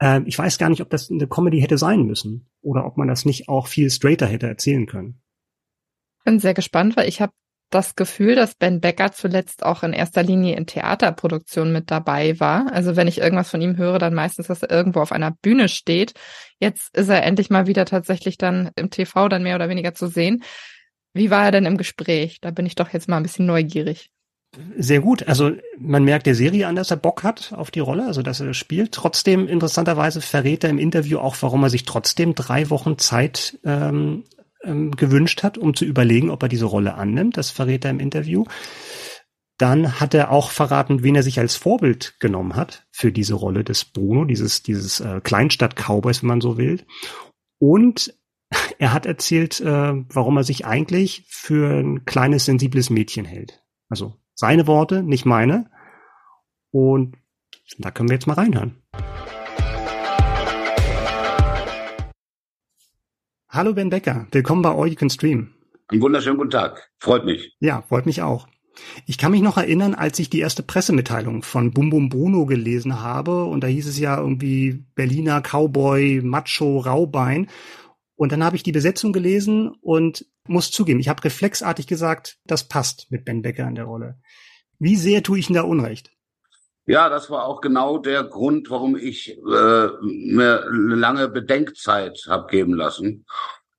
[0.00, 2.48] Äh, ich weiß gar nicht, ob das eine Comedy hätte sein müssen.
[2.60, 5.20] Oder ob man das nicht auch viel straighter hätte erzählen können.
[6.24, 7.32] Bin sehr gespannt, weil ich habe
[7.70, 12.72] das Gefühl, dass Ben Becker zuletzt auch in erster Linie in Theaterproduktionen mit dabei war.
[12.72, 15.68] Also wenn ich irgendwas von ihm höre, dann meistens, dass er irgendwo auf einer Bühne
[15.68, 16.14] steht.
[16.58, 20.06] Jetzt ist er endlich mal wieder tatsächlich dann im TV dann mehr oder weniger zu
[20.06, 20.42] sehen.
[21.12, 22.40] Wie war er denn im Gespräch?
[22.40, 24.10] Da bin ich doch jetzt mal ein bisschen neugierig.
[24.76, 25.28] Sehr gut.
[25.28, 28.40] Also man merkt der Serie an, dass er Bock hat auf die Rolle, also dass
[28.40, 28.92] er spielt.
[28.92, 34.24] Trotzdem, interessanterweise, verrät er im Interview auch, warum er sich trotzdem drei Wochen Zeit ähm,
[34.68, 37.36] ähm, gewünscht hat, um zu überlegen, ob er diese Rolle annimmt.
[37.36, 38.44] Das verrät er im Interview.
[39.58, 43.64] Dann hat er auch verraten, wen er sich als Vorbild genommen hat für diese Rolle
[43.64, 46.84] des Bruno, dieses, dieses äh, Kleinstadt-Cowboys, wenn man so will.
[47.58, 48.14] Und
[48.78, 53.64] er hat erzählt, äh, warum er sich eigentlich für ein kleines, sensibles Mädchen hält.
[53.88, 55.70] Also seine Worte, nicht meine.
[56.70, 57.16] Und
[57.78, 58.76] da können wir jetzt mal reinhören.
[63.50, 65.54] Hallo Ben Becker, willkommen bei All You Can Stream.
[65.88, 67.56] Einen wunderschönen guten Tag, freut mich.
[67.60, 68.46] Ja, freut mich auch.
[69.06, 73.00] Ich kann mich noch erinnern, als ich die erste Pressemitteilung von Bum Bum Bruno gelesen
[73.00, 77.48] habe und da hieß es ja irgendwie Berliner Cowboy, Macho, Raubein.
[78.16, 82.68] Und dann habe ich die Besetzung gelesen und muss zugeben, ich habe reflexartig gesagt, das
[82.68, 84.20] passt mit Ben Becker in der Rolle.
[84.78, 86.12] Wie sehr tue ich ihm da Unrecht?
[86.88, 92.50] Ja, das war auch genau der Grund, warum ich äh, mir eine lange Bedenkzeit habe
[92.50, 93.26] geben lassen,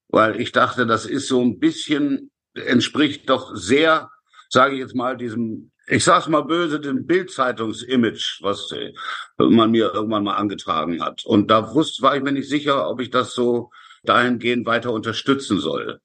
[0.09, 4.11] weil ich dachte, das ist so ein bisschen entspricht doch sehr,
[4.49, 8.93] sage ich jetzt mal, diesem, ich sag's mal böse, dem Bildzeitungs-Image, was äh,
[9.39, 11.25] man mir irgendwann mal angetragen hat.
[11.25, 13.71] Und da wusste, war ich mir nicht sicher, ob ich das so
[14.03, 15.99] dahingehend weiter unterstützen soll.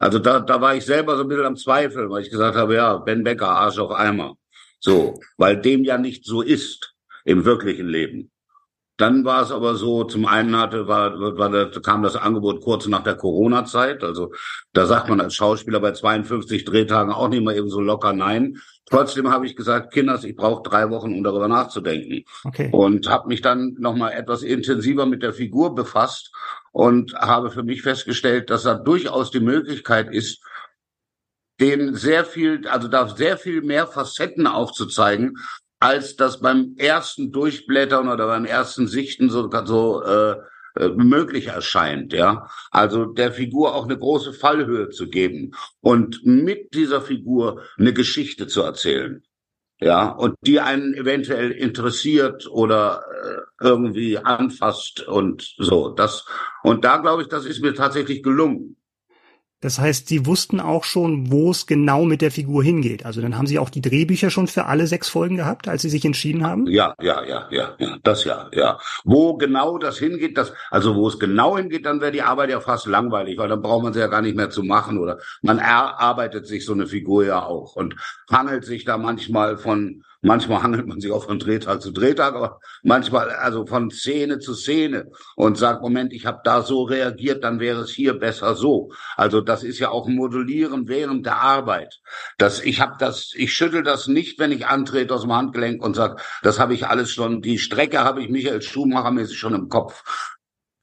[0.00, 2.74] Also da, da war ich selber so ein bisschen am Zweifel, weil ich gesagt habe,
[2.74, 4.37] ja, Ben Becker, Arsch auf Eimer.
[4.80, 8.30] So, weil dem ja nicht so ist im wirklichen Leben.
[8.98, 12.88] Dann war es aber so, zum einen hatte, war, war, war, kam das Angebot kurz
[12.88, 14.02] nach der Corona-Zeit.
[14.02, 14.32] Also
[14.72, 18.58] da sagt man als Schauspieler bei 52 Drehtagen auch nicht mal eben so locker nein.
[18.86, 22.24] Trotzdem habe ich gesagt, Kinders, ich brauche drei Wochen, um darüber nachzudenken.
[22.42, 22.70] Okay.
[22.72, 26.32] Und habe mich dann nochmal etwas intensiver mit der Figur befasst
[26.72, 30.42] und habe für mich festgestellt, dass da durchaus die Möglichkeit ist,
[31.60, 35.36] den sehr viel, also da sehr viel mehr Facetten aufzuzeigen,
[35.80, 40.36] als das beim ersten Durchblättern oder beim ersten Sichten so, so äh,
[40.76, 42.48] äh, möglich erscheint, ja.
[42.70, 48.46] Also der Figur auch eine große Fallhöhe zu geben und mit dieser Figur eine Geschichte
[48.46, 49.22] zu erzählen.
[49.80, 55.90] Ja, und die einen eventuell interessiert oder äh, irgendwie anfasst und so.
[55.90, 56.26] Das,
[56.64, 58.76] und da glaube ich, das ist mir tatsächlich gelungen.
[59.60, 63.04] Das heißt, sie wussten auch schon, wo es genau mit der Figur hingeht.
[63.04, 65.88] Also dann haben sie auch die Drehbücher schon für alle sechs Folgen gehabt, als sie
[65.88, 66.66] sich entschieden haben?
[66.68, 68.78] Ja, ja, ja, ja, ja, das ja, ja.
[69.04, 72.60] Wo genau das hingeht, das, also wo es genau hingeht, dann wäre die Arbeit ja
[72.60, 75.58] fast langweilig, weil dann braucht man sie ja gar nicht mehr zu machen oder man
[75.58, 77.96] erarbeitet sich so eine Figur ja auch und
[78.30, 82.58] hangelt sich da manchmal von Manchmal handelt man sich auch von Drehtag zu Drehtag, aber
[82.82, 87.60] manchmal also von Szene zu Szene und sagt, Moment, ich habe da so reagiert, dann
[87.60, 88.90] wäre es hier besser so.
[89.16, 92.00] Also das ist ja auch Modulieren während der Arbeit.
[92.36, 95.94] Das, ich habe das, ich schüttel das nicht, wenn ich antrete aus dem Handgelenk und
[95.94, 99.68] sage, das habe ich alles schon, die Strecke habe ich Michael Schumacher mäßig schon im
[99.68, 100.02] Kopf.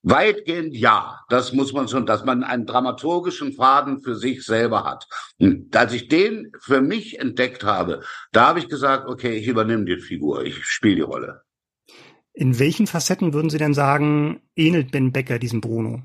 [0.07, 5.07] Weitgehend ja, das muss man schon, dass man einen dramaturgischen Faden für sich selber hat.
[5.39, 9.85] Und als ich den für mich entdeckt habe, da habe ich gesagt, okay, ich übernehme
[9.85, 11.41] die Figur, ich spiele die Rolle.
[12.33, 16.03] In welchen Facetten würden Sie denn sagen, ähnelt Ben Becker diesem Bruno?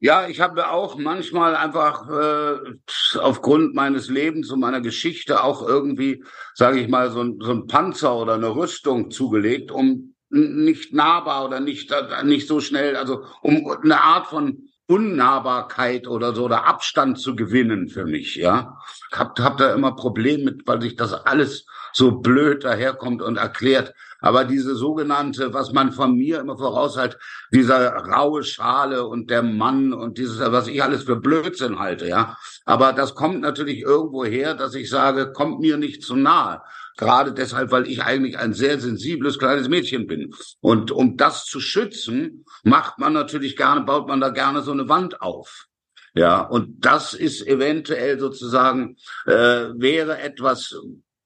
[0.00, 6.24] Ja, ich habe auch manchmal einfach äh, aufgrund meines Lebens und meiner Geschichte auch irgendwie,
[6.54, 11.60] sage ich mal, so, so ein Panzer oder eine Rüstung zugelegt, um nicht nahbar oder
[11.60, 11.94] nicht,
[12.24, 17.88] nicht so schnell, also um eine Art von Unnahbarkeit oder so oder Abstand zu gewinnen
[17.88, 18.78] für mich, ja.
[19.12, 23.94] Hab, hab da immer Probleme mit, weil sich das alles so blöd daherkommt und erklärt.
[24.20, 27.18] Aber diese sogenannte, was man von mir immer voraushält,
[27.52, 32.36] dieser raue Schale und der Mann und dieses, was ich alles für Blödsinn halte, ja.
[32.64, 36.62] Aber das kommt natürlich irgendwo her, dass ich sage, kommt mir nicht zu nahe.
[36.96, 40.32] Gerade deshalb, weil ich eigentlich ein sehr sensibles kleines Mädchen bin.
[40.60, 44.88] Und um das zu schützen, macht man natürlich gerne, baut man da gerne so eine
[44.88, 45.66] Wand auf.
[46.14, 50.76] Ja, und das ist eventuell sozusagen, äh, wäre etwas,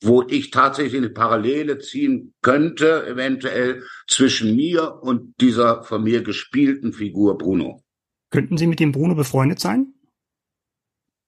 [0.00, 6.94] wo ich tatsächlich eine Parallele ziehen könnte, eventuell zwischen mir und dieser von mir gespielten
[6.94, 7.82] Figur Bruno.
[8.30, 9.92] Könnten Sie mit dem Bruno befreundet sein?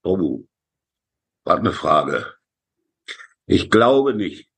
[0.03, 0.45] Oh,
[1.45, 2.40] was eine Frage.
[3.51, 4.49] Ich glaube nicht.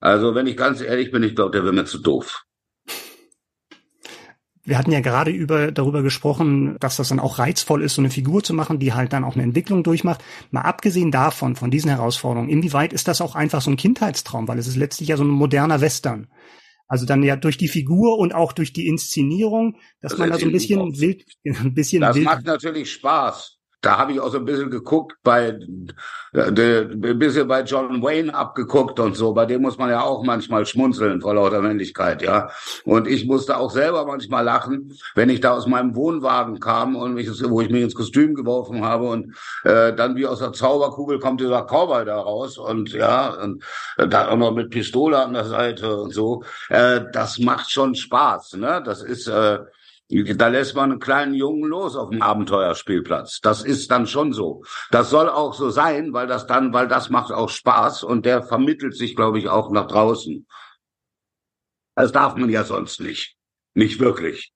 [0.00, 2.46] Also, wenn ich ganz ehrlich bin, ich glaube, der wäre mir zu doof.
[4.64, 8.08] Wir hatten ja gerade über, darüber gesprochen, dass das dann auch reizvoll ist, so eine
[8.08, 10.24] Figur zu machen, die halt dann auch eine Entwicklung durchmacht.
[10.50, 14.48] Mal abgesehen davon, von diesen Herausforderungen, inwieweit ist das auch einfach so ein Kindheitstraum?
[14.48, 16.28] Weil es ist letztlich ja so ein moderner Western.
[16.88, 20.38] Also dann ja durch die Figur und auch durch die Inszenierung, dass das man da
[20.38, 24.30] so ein bisschen wild, ein bisschen Das wild macht natürlich Spaß da habe ich auch
[24.30, 25.58] so ein bisschen geguckt bei
[26.32, 29.32] äh, ein bisschen bei John Wayne abgeguckt und so.
[29.32, 32.50] Bei dem muss man ja auch manchmal schmunzeln vor lauter Männlichkeit, ja.
[32.84, 37.14] Und ich musste auch selber manchmal lachen, wenn ich da aus meinem Wohnwagen kam und
[37.14, 41.18] mich, wo ich mich ins Kostüm geworfen habe und äh, dann wie aus der Zauberkugel
[41.18, 43.64] kommt dieser Cowboy da raus und ja, und
[43.96, 46.44] äh, da auch noch mit Pistole an der Seite und so.
[46.68, 48.82] Äh, das macht schon Spaß, ne?
[48.84, 49.60] Das ist äh,
[50.10, 53.40] da lässt man einen kleinen Jungen los auf dem Abenteuerspielplatz.
[53.40, 54.62] Das ist dann schon so.
[54.90, 58.42] Das soll auch so sein, weil das dann, weil das macht auch Spaß und der
[58.42, 60.46] vermittelt sich, glaube ich, auch nach draußen.
[61.94, 63.36] Das darf man ja sonst nicht.
[63.74, 64.52] Nicht wirklich.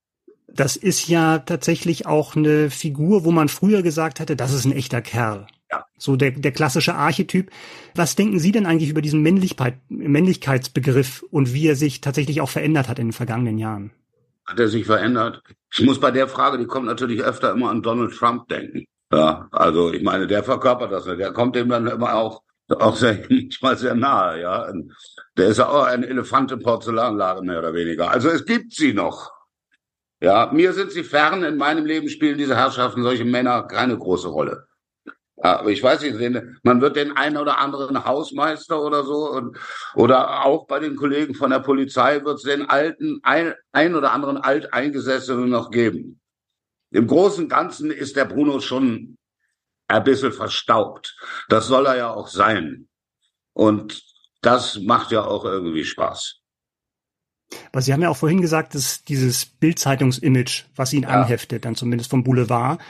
[0.49, 4.73] Das ist ja tatsächlich auch eine Figur, wo man früher gesagt hätte, das ist ein
[4.73, 5.47] echter Kerl.
[5.71, 5.87] Ja.
[5.99, 7.51] So der, der klassische Archetyp.
[7.95, 12.51] Was denken Sie denn eigentlich über diesen Männlichkeit, Männlichkeitsbegriff und wie er sich tatsächlich auch
[12.51, 13.93] verändert hat in den vergangenen Jahren?
[14.47, 15.43] Hat er sich verändert?
[15.73, 18.85] Ich muss bei der Frage, die kommt natürlich öfter immer an Donald Trump denken.
[19.13, 21.05] Ja, also ich meine, der verkörpert das.
[21.05, 24.71] Der kommt dem dann immer auch, auch sehr, manchmal sehr nahe, ja.
[25.37, 28.11] Der ist ja auch ein Elefant im Porzellanladen, mehr oder weniger.
[28.11, 29.33] Also es gibt sie noch.
[30.21, 31.43] Ja, mir sind sie fern.
[31.45, 34.67] In meinem Leben spielen diese Herrschaften, solche Männer, keine große Rolle.
[35.37, 39.59] Ja, aber ich weiß nicht, man wird den einen oder anderen Hausmeister oder so und
[39.95, 44.13] oder auch bei den Kollegen von der Polizei wird es den alten ein, ein oder
[44.13, 46.21] anderen Alteingesessenen noch geben.
[46.93, 49.19] Im Großen und Ganzen ist der Bruno schon
[49.89, 51.17] ein bisschen verstaubt.
[51.49, 52.89] Das soll er ja auch sein.
[53.53, 54.03] Und
[54.41, 56.41] das macht ja auch irgendwie Spaß.
[57.73, 61.09] Aber Sie haben ja auch vorhin gesagt, dass dieses Bildzeitungsimage, was ihn ja.
[61.09, 62.81] anheftet, dann zumindest vom Boulevard,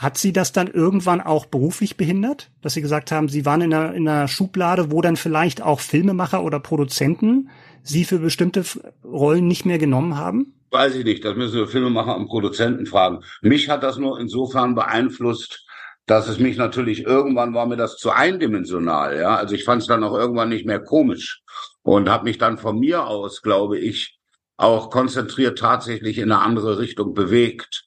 [0.00, 3.74] hat Sie das dann irgendwann auch beruflich behindert, dass Sie gesagt haben, Sie waren in
[3.74, 7.50] einer, in einer Schublade, wo dann vielleicht auch Filmemacher oder Produzenten
[7.82, 8.64] Sie für bestimmte
[9.04, 10.54] Rollen nicht mehr genommen haben?
[10.70, 13.20] Weiß ich nicht, das müssen wir Filmemacher und Produzenten fragen.
[13.42, 15.66] Mich hat das nur insofern beeinflusst,
[16.06, 19.36] dass es mich natürlich irgendwann war mir das zu eindimensional, ja.
[19.36, 21.42] Also ich fand es dann auch irgendwann nicht mehr komisch
[21.82, 24.18] und habe mich dann von mir aus, glaube ich,
[24.56, 27.84] auch konzentriert tatsächlich in eine andere Richtung bewegt.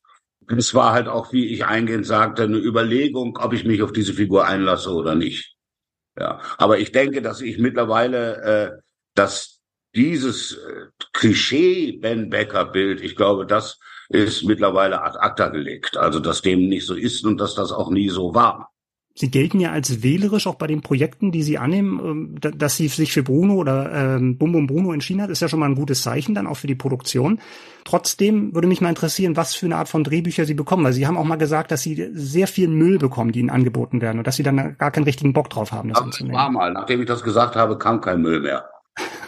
[0.48, 4.14] Es war halt auch, wie ich eingehend sagte, eine Überlegung, ob ich mich auf diese
[4.14, 5.56] Figur einlasse oder nicht.
[6.18, 8.82] Ja, aber ich denke, dass ich mittlerweile, äh,
[9.16, 9.62] dass
[9.96, 13.80] dieses äh, Klischee Ben Becker Bild, ich glaube, das
[14.10, 15.98] ist mittlerweile ad acta gelegt.
[15.98, 18.73] Also, dass dem nicht so ist und dass das auch nie so war.
[19.16, 22.00] Sie gelten ja als wählerisch auch bei den Projekten, die Sie annehmen,
[22.42, 25.48] ähm, dass Sie sich für Bruno oder ähm, Bum Bum Bruno entschieden hat, ist ja
[25.48, 27.40] schon mal ein gutes Zeichen dann auch für die Produktion.
[27.86, 31.06] Trotzdem würde mich mal interessieren, was für eine Art von Drehbücher Sie bekommen, weil Sie
[31.06, 34.26] haben auch mal gesagt, dass Sie sehr viel Müll bekommen, die Ihnen angeboten werden und
[34.26, 36.36] dass Sie dann gar keinen richtigen Bock drauf haben, das Aber anzunehmen.
[36.36, 38.68] War mal, nachdem ich das gesagt habe, kam kein Müll mehr.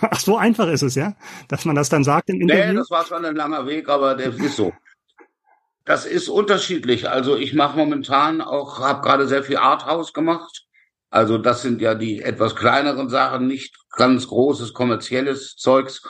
[0.01, 1.13] Ach, so einfach ist es, ja?
[1.47, 2.69] Dass man das dann sagt im Interview?
[2.69, 4.73] Nee, das war schon ein langer Weg, aber der ist so.
[5.85, 7.09] Das ist unterschiedlich.
[7.09, 10.65] Also ich mache momentan auch, habe gerade sehr viel Arthouse gemacht.
[11.11, 16.01] Also das sind ja die etwas kleineren Sachen, nicht ganz großes kommerzielles Zeugs,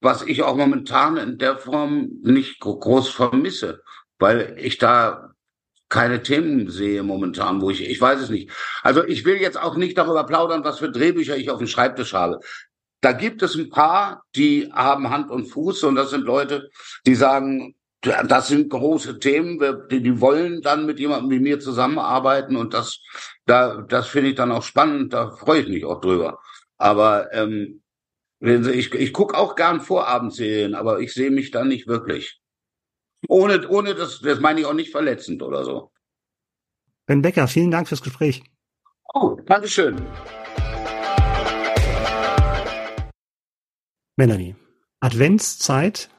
[0.00, 3.82] was ich auch momentan in der Form nicht groß vermisse,
[4.18, 5.32] weil ich da
[5.88, 8.50] keine Themen sehe momentan, wo ich, ich weiß es nicht.
[8.82, 12.12] Also ich will jetzt auch nicht darüber plaudern, was für Drehbücher ich auf dem Schreibtisch
[12.12, 12.40] habe.
[13.00, 16.68] Da gibt es ein paar, die haben Hand und Fuß und das sind Leute,
[17.06, 17.74] die sagen,
[18.06, 19.58] das sind große Themen,
[19.90, 23.00] die, die wollen dann mit jemandem wie mir zusammenarbeiten und das,
[23.44, 26.38] da, das finde ich dann auch spannend, da freue ich mich auch drüber.
[26.78, 27.82] Aber ähm,
[28.40, 32.40] ich, ich gucke auch gern Vorabendserien, aber ich sehe mich da nicht wirklich.
[33.28, 35.90] Ohne, ohne das, das meine ich auch nicht verletzend oder so.
[37.06, 38.42] Ben Becker, vielen Dank fürs Gespräch.
[39.14, 39.96] Oh, Dankeschön.
[44.16, 44.56] Melanie,
[45.00, 46.10] Adventszeit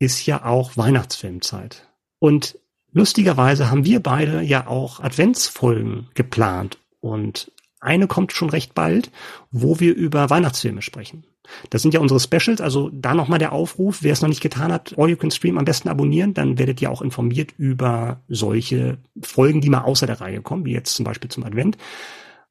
[0.00, 1.86] ist ja auch Weihnachtsfilmzeit.
[2.18, 2.58] Und
[2.90, 6.78] lustigerweise haben wir beide ja auch Adventsfolgen geplant.
[7.00, 9.12] Und eine kommt schon recht bald,
[9.50, 11.24] wo wir über Weihnachtsfilme sprechen.
[11.68, 14.72] Das sind ja unsere Specials, also da nochmal der Aufruf, wer es noch nicht getan
[14.72, 18.98] hat, All You Can Stream am besten abonnieren, dann werdet ihr auch informiert über solche
[19.20, 21.76] Folgen, die mal außer der Reihe kommen, wie jetzt zum Beispiel zum Advent.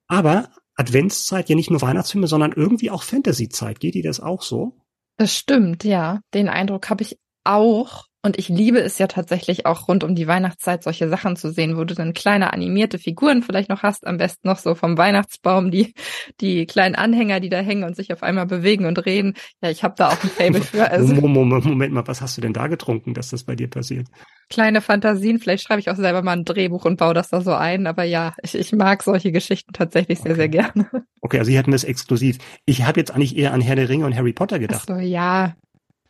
[0.08, 3.80] Aber Adventszeit ja nicht nur Weihnachtsfilme, sondern irgendwie auch Fantasy-Zeit.
[3.80, 4.78] Geht dir das auch so?
[5.18, 6.22] Das stimmt, ja.
[6.34, 7.18] Den Eindruck habe ich
[7.50, 8.06] auch.
[8.22, 11.78] Und ich liebe es ja tatsächlich auch rund um die Weihnachtszeit solche Sachen zu sehen,
[11.78, 15.72] wo du dann kleine animierte Figuren vielleicht noch hast, am besten noch so vom Weihnachtsbaum,
[15.72, 15.94] die
[16.42, 19.36] die kleinen Anhänger, die da hängen und sich auf einmal bewegen und reden.
[19.62, 20.92] Ja, ich habe da auch ein Fable für.
[20.92, 24.08] Also Moment, Moment mal, was hast du denn da getrunken, dass das bei dir passiert?
[24.50, 27.54] Kleine Fantasien, vielleicht schreibe ich auch selber mal ein Drehbuch und baue das da so
[27.54, 30.40] ein, aber ja, ich, ich mag solche Geschichten tatsächlich sehr, okay.
[30.40, 30.90] sehr gerne.
[31.22, 32.40] Okay, also Sie hatten das exklusiv.
[32.66, 34.88] Ich habe jetzt eigentlich eher an Herr der Ringe und Harry Potter gedacht.
[34.90, 35.56] Ach so, ja,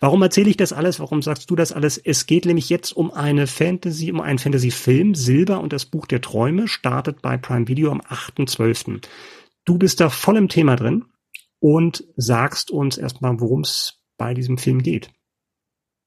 [0.02, 1.00] Warum erzähle ich das alles?
[1.02, 1.98] Warum sagst du das alles?
[1.98, 5.14] Es geht nämlich jetzt um eine Fantasy, um einen Fantasy-Film.
[5.14, 9.06] Silber und das Buch der Träume startet bei Prime Video am 8.12.
[9.66, 11.06] Du bist da voll im Thema drin
[11.60, 15.12] und sagst uns erstmal, worum es bei diesem Film geht.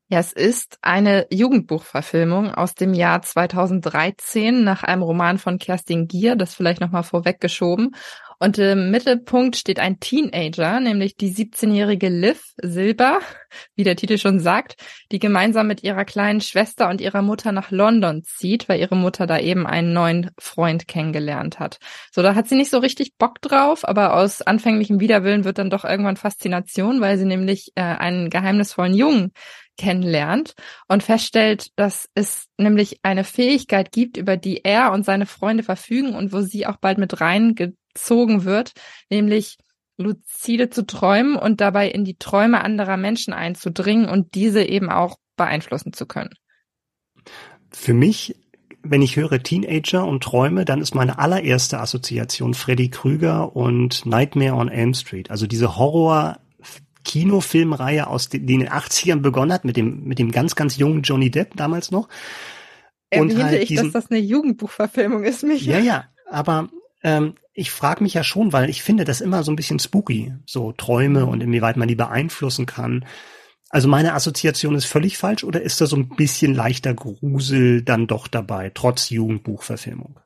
[0.09, 6.37] Ja, es ist eine Jugendbuchverfilmung aus dem Jahr 2013 nach einem Roman von Kerstin Gier,
[6.37, 7.95] das vielleicht nochmal vorweggeschoben.
[8.43, 13.21] Und im Mittelpunkt steht ein Teenager, nämlich die 17-jährige Liv Silber,
[13.77, 14.75] wie der Titel schon sagt,
[15.13, 19.29] die gemeinsam mit ihrer kleinen Schwester und ihrer Mutter nach London zieht, weil ihre Mutter
[19.29, 21.79] da eben einen neuen Freund kennengelernt hat.
[22.11, 25.71] So, da hat sie nicht so richtig Bock drauf, aber aus anfänglichem Widerwillen wird dann
[25.71, 29.31] doch irgendwann Faszination, weil sie nämlich äh, einen geheimnisvollen Jungen
[29.79, 30.55] kennenlernt
[30.89, 36.17] und feststellt, dass es nämlich eine Fähigkeit gibt, über die er und seine Freunde verfügen
[36.17, 37.55] und wo sie auch bald mit rein
[37.95, 38.73] gezogen wird,
[39.11, 39.59] nämlich
[39.99, 45.17] luzide zu träumen und dabei in die Träume anderer Menschen einzudringen und diese eben auch
[45.37, 46.31] beeinflussen zu können.
[47.71, 48.37] Für mich,
[48.83, 54.55] wenn ich höre Teenager und Träume, dann ist meine allererste Assoziation Freddy Krüger und Nightmare
[54.55, 55.31] on Elm Street.
[55.31, 56.39] Also diese Horror
[57.05, 60.77] Kinofilmreihe aus den, die in den 80ern begonnen hat mit dem, mit dem ganz, ganz
[60.77, 62.09] jungen Johnny Depp damals noch.
[63.11, 65.67] Erwähnte halt ich, diesen, dass das eine Jugendbuchverfilmung ist, mich.
[65.67, 66.71] Ja, ja, aber
[67.03, 70.35] ähm, ich frage mich ja schon, weil ich finde das immer so ein bisschen spooky,
[70.47, 73.05] so Träume und inwieweit man die beeinflussen kann.
[73.69, 78.07] Also meine Assoziation ist völlig falsch oder ist da so ein bisschen leichter Grusel dann
[78.07, 80.21] doch dabei, trotz Jugendbuchverfilmung?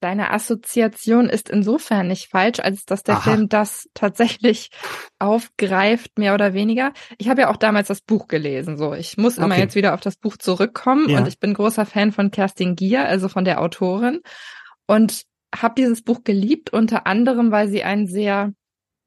[0.00, 3.30] Deine Assoziation ist insofern nicht falsch, als dass der Aha.
[3.30, 4.70] Film das tatsächlich
[5.18, 6.92] aufgreift, mehr oder weniger.
[7.18, 8.94] Ich habe ja auch damals das Buch gelesen, so.
[8.94, 11.18] Ich muss immer jetzt wieder auf das Buch zurückkommen ja.
[11.18, 14.20] und ich bin großer Fan von Kerstin Gier, also von der Autorin.
[14.86, 18.52] Und habe dieses Buch geliebt, unter anderem, weil sie einen sehr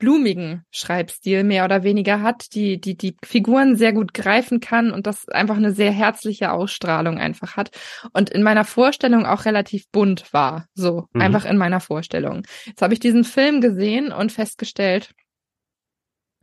[0.01, 5.05] blumigen Schreibstil mehr oder weniger hat, die, die, die Figuren sehr gut greifen kann und
[5.05, 7.69] das einfach eine sehr herzliche Ausstrahlung einfach hat
[8.11, 10.65] und in meiner Vorstellung auch relativ bunt war.
[10.73, 11.21] So, mhm.
[11.21, 12.41] einfach in meiner Vorstellung.
[12.65, 15.13] Jetzt habe ich diesen Film gesehen und festgestellt,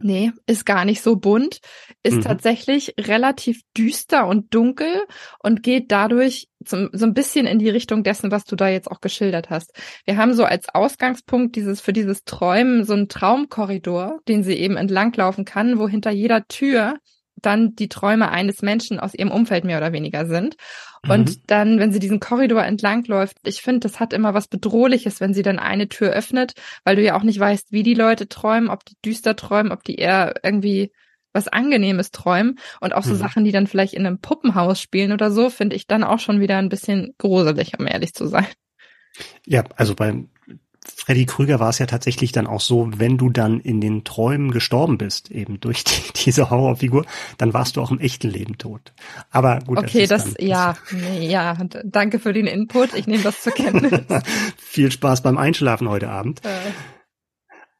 [0.00, 1.58] Nee, ist gar nicht so bunt,
[2.04, 2.22] ist mhm.
[2.22, 5.04] tatsächlich relativ düster und dunkel
[5.40, 8.88] und geht dadurch zum, so ein bisschen in die Richtung dessen, was du da jetzt
[8.88, 9.72] auch geschildert hast.
[10.04, 14.76] Wir haben so als Ausgangspunkt dieses, für dieses Träumen so einen Traumkorridor, den sie eben
[14.76, 16.98] entlanglaufen kann, wo hinter jeder Tür
[17.42, 20.56] dann die Träume eines Menschen aus ihrem Umfeld mehr oder weniger sind.
[21.08, 21.42] Und mhm.
[21.46, 25.42] dann, wenn sie diesen Korridor entlangläuft, ich finde, das hat immer was Bedrohliches, wenn sie
[25.42, 28.84] dann eine Tür öffnet, weil du ja auch nicht weißt, wie die Leute träumen, ob
[28.84, 30.92] die düster träumen, ob die eher irgendwie
[31.32, 32.58] was Angenehmes träumen.
[32.80, 33.18] Und auch so mhm.
[33.18, 36.40] Sachen, die dann vielleicht in einem Puppenhaus spielen oder so, finde ich dann auch schon
[36.40, 38.46] wieder ein bisschen gruselig, um ehrlich zu sein.
[39.46, 40.30] Ja, also beim
[40.94, 44.50] Freddy Krüger war es ja tatsächlich dann auch so, wenn du dann in den Träumen
[44.50, 47.04] gestorben bist, eben durch die, diese Horrorfigur,
[47.36, 48.92] dann warst du auch im echten Leben tot.
[49.30, 49.78] Aber gut.
[49.78, 52.94] Okay, das, das ja, nee, ja, danke für den Input.
[52.94, 54.00] Ich nehme das zur Kenntnis.
[54.56, 56.44] Viel Spaß beim Einschlafen heute Abend.
[56.44, 56.48] Äh.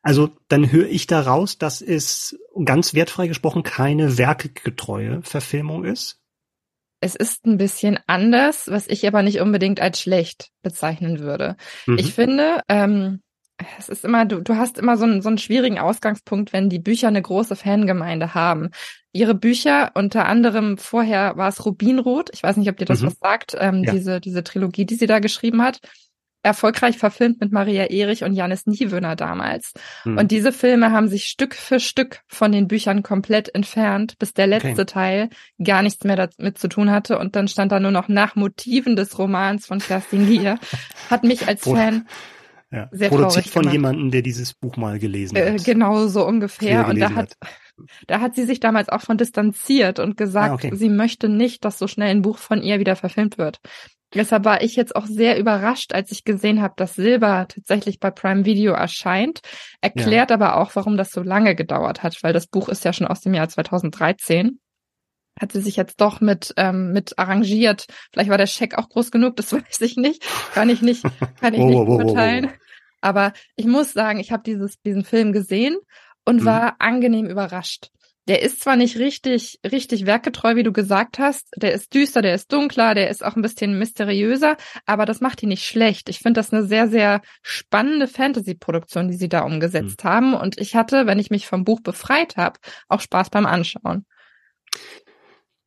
[0.03, 6.17] Also dann höre ich daraus, dass es ganz wertfrei gesprochen keine werkgetreue Verfilmung ist.
[7.00, 11.56] Es ist ein bisschen anders, was ich aber nicht unbedingt als schlecht bezeichnen würde.
[11.87, 11.98] Mhm.
[11.98, 13.20] Ich finde, ähm,
[13.78, 16.78] es ist immer, du, du hast immer so einen, so einen schwierigen Ausgangspunkt, wenn die
[16.78, 18.70] Bücher eine große Fangemeinde haben.
[19.12, 23.06] Ihre Bücher, unter anderem vorher war es Rubinrot, ich weiß nicht, ob dir das mhm.
[23.06, 23.92] was sagt, ähm, ja.
[23.92, 25.80] diese, diese Trilogie, die sie da geschrieben hat
[26.42, 29.72] erfolgreich verfilmt mit Maria Erich und Janis Niewöhner damals.
[30.03, 30.18] Hm.
[30.18, 34.46] Und diese Filme haben sich Stück für Stück von den Büchern komplett entfernt, bis der
[34.46, 34.85] letzte okay.
[34.85, 35.29] Teil
[35.62, 37.18] gar nichts mehr damit zu tun hatte.
[37.18, 40.59] Und dann stand da nur noch nach Motiven des Romans von Kerstin Gier.
[41.11, 42.07] Hat mich als Fan
[42.71, 42.88] ja.
[42.92, 45.60] sehr Produziert von jemandem, der dieses Buch mal gelesen äh, hat.
[45.60, 46.87] Äh, genau so ungefähr.
[46.87, 47.37] Und da hat, hat,
[48.06, 50.70] da hat sie sich damals auch von distanziert und gesagt, ah, okay.
[50.74, 53.60] sie möchte nicht, dass so schnell ein Buch von ihr wieder verfilmt wird.
[54.14, 58.10] Deshalb war ich jetzt auch sehr überrascht, als ich gesehen habe, dass Silber tatsächlich bei
[58.10, 59.40] Prime Video erscheint.
[59.83, 60.37] Erklärt ja.
[60.37, 63.20] aber auch, warum das so lange gedauert hat, weil das Buch ist ja schon aus
[63.20, 64.60] dem Jahr 2013.
[65.38, 67.87] Hat sie sich jetzt doch mit, ähm, mit arrangiert.
[68.12, 70.24] Vielleicht war der Scheck auch groß genug, das weiß ich nicht.
[70.54, 71.04] Kann ich nicht,
[71.40, 72.50] kann ich nicht beurteilen.
[73.00, 75.76] Aber ich muss sagen, ich habe dieses diesen Film gesehen
[76.29, 76.44] und mhm.
[76.44, 77.88] war angenehm überrascht.
[78.29, 81.48] Der ist zwar nicht richtig, richtig werkgetreu, wie du gesagt hast.
[81.56, 85.42] Der ist düster, der ist dunkler, der ist auch ein bisschen mysteriöser, aber das macht
[85.42, 86.10] ihn nicht schlecht.
[86.10, 90.08] Ich finde das eine sehr, sehr spannende Fantasy-Produktion, die sie da umgesetzt mhm.
[90.08, 90.35] haben.
[90.35, 94.04] Und ich hatte, wenn ich mich vom Buch befreit habe, auch Spaß beim Anschauen.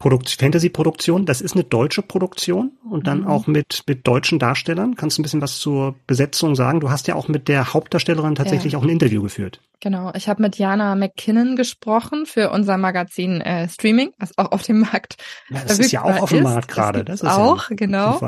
[0.01, 3.27] Produkt Fantasy-Produktion, das ist eine deutsche Produktion und dann mhm.
[3.27, 4.95] auch mit, mit deutschen Darstellern.
[4.95, 6.79] Kannst du ein bisschen was zur Besetzung sagen?
[6.79, 8.79] Du hast ja auch mit der Hauptdarstellerin tatsächlich ja.
[8.79, 9.61] auch ein Interview geführt.
[9.79, 14.63] Genau, ich habe mit Jana McKinnon gesprochen für unser Magazin äh, Streaming, was auch auf
[14.63, 15.17] dem Markt
[15.49, 17.05] ja, Das ist ja auch auf dem Markt gerade.
[17.05, 18.19] Das, das ist auch, ja genau.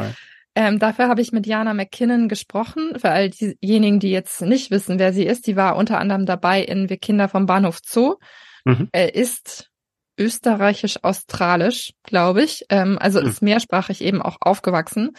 [0.55, 2.93] Ähm, dafür habe ich mit Jana McKinnon gesprochen.
[2.97, 6.61] Für all diejenigen, die jetzt nicht wissen, wer sie ist, die war unter anderem dabei
[6.61, 8.17] in Wir Kinder vom Bahnhof Zoo.
[8.63, 8.89] Mhm.
[8.91, 9.72] Er ist
[10.17, 12.65] österreichisch-australisch, glaube ich.
[12.69, 13.27] Ähm, also mhm.
[13.27, 15.11] ist mehrsprachig eben auch aufgewachsen.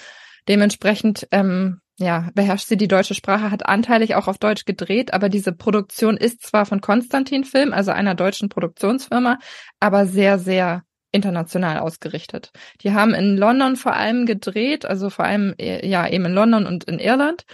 [0.49, 5.29] Dementsprechend ähm, ja, beherrscht sie die deutsche Sprache, hat anteilig auch auf Deutsch gedreht, aber
[5.29, 9.39] diese Produktion ist zwar von Konstantin Film, also einer deutschen Produktionsfirma,
[9.79, 10.83] aber sehr, sehr
[11.13, 12.51] international ausgerichtet.
[12.81, 16.67] Die haben in London vor allem gedreht, also vor allem äh, ja eben in London
[16.67, 17.45] und in Irland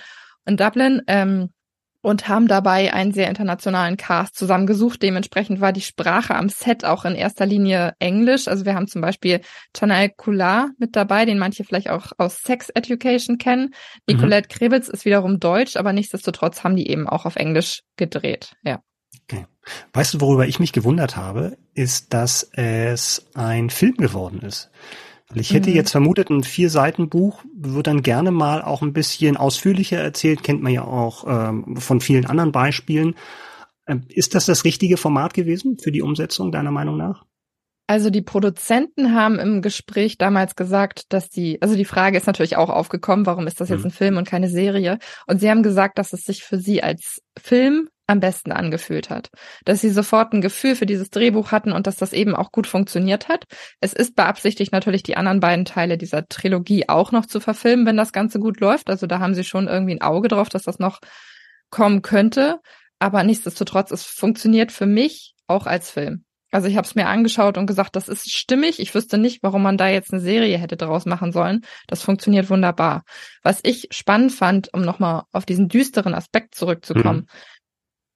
[0.46, 1.02] in Dublin.
[1.06, 1.50] Ähm,
[2.02, 5.02] und haben dabei einen sehr internationalen Cast zusammengesucht.
[5.02, 8.48] Dementsprechend war die Sprache am Set auch in erster Linie Englisch.
[8.48, 9.40] Also wir haben zum Beispiel
[9.76, 13.74] Chanel Coulard mit dabei, den manche vielleicht auch aus Sex Education kennen.
[14.06, 14.58] Nicolette mhm.
[14.58, 18.54] Krebitz ist wiederum Deutsch, aber nichtsdestotrotz haben die eben auch auf Englisch gedreht.
[18.62, 18.80] Ja.
[19.24, 19.46] Okay.
[19.92, 24.70] Weißt du, worüber ich mich gewundert habe, ist, dass es ein Film geworden ist.
[25.30, 25.76] Weil ich hätte mhm.
[25.76, 30.72] jetzt vermutet, ein Vier-Seiten-Buch wird dann gerne mal auch ein bisschen ausführlicher erzählt, kennt man
[30.72, 33.14] ja auch ähm, von vielen anderen Beispielen.
[33.86, 37.24] Ähm, ist das das richtige Format gewesen für die Umsetzung, deiner Meinung nach?
[37.86, 42.56] Also die Produzenten haben im Gespräch damals gesagt, dass die, also die Frage ist natürlich
[42.56, 43.86] auch aufgekommen, warum ist das jetzt mhm.
[43.86, 44.98] ein Film und keine Serie?
[45.26, 49.30] Und sie haben gesagt, dass es sich für sie als Film am besten angefühlt hat.
[49.64, 52.66] Dass sie sofort ein Gefühl für dieses Drehbuch hatten und dass das eben auch gut
[52.66, 53.44] funktioniert hat.
[53.80, 57.96] Es ist beabsichtigt natürlich die anderen beiden Teile dieser Trilogie auch noch zu verfilmen, wenn
[57.96, 58.90] das Ganze gut läuft.
[58.90, 60.98] Also da haben sie schon irgendwie ein Auge drauf, dass das noch
[61.70, 62.58] kommen könnte.
[62.98, 66.24] Aber nichtsdestotrotz, es funktioniert für mich auch als Film.
[66.52, 68.80] Also ich habe es mir angeschaut und gesagt, das ist stimmig.
[68.80, 71.60] Ich wüsste nicht, warum man da jetzt eine Serie hätte draus machen sollen.
[71.86, 73.04] Das funktioniert wunderbar.
[73.42, 77.26] Was ich spannend fand, um nochmal auf diesen düsteren Aspekt zurückzukommen, mhm.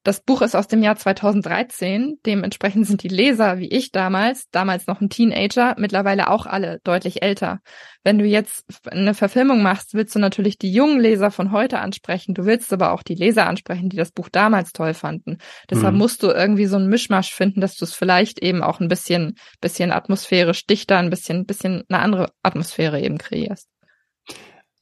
[0.05, 2.19] Das Buch ist aus dem Jahr 2013.
[2.27, 7.23] Dementsprechend sind die Leser, wie ich damals, damals noch ein Teenager, mittlerweile auch alle deutlich
[7.23, 7.61] älter.
[8.03, 12.35] Wenn du jetzt eine Verfilmung machst, willst du natürlich die jungen Leser von heute ansprechen.
[12.35, 15.39] Du willst aber auch die Leser ansprechen, die das Buch damals toll fanden.
[15.71, 16.01] Deshalb mhm.
[16.01, 19.37] musst du irgendwie so einen Mischmasch finden, dass du es vielleicht eben auch ein bisschen,
[19.63, 23.71] bisschen atmosphärisch dichter, ein bisschen, bisschen eine andere Atmosphäre eben kreierst.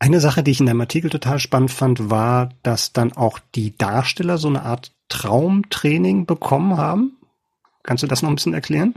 [0.01, 3.77] Eine Sache, die ich in deinem Artikel total spannend fand, war, dass dann auch die
[3.77, 7.19] Darsteller so eine Art Traumtraining bekommen haben.
[7.83, 8.95] Kannst du das noch ein bisschen erklären?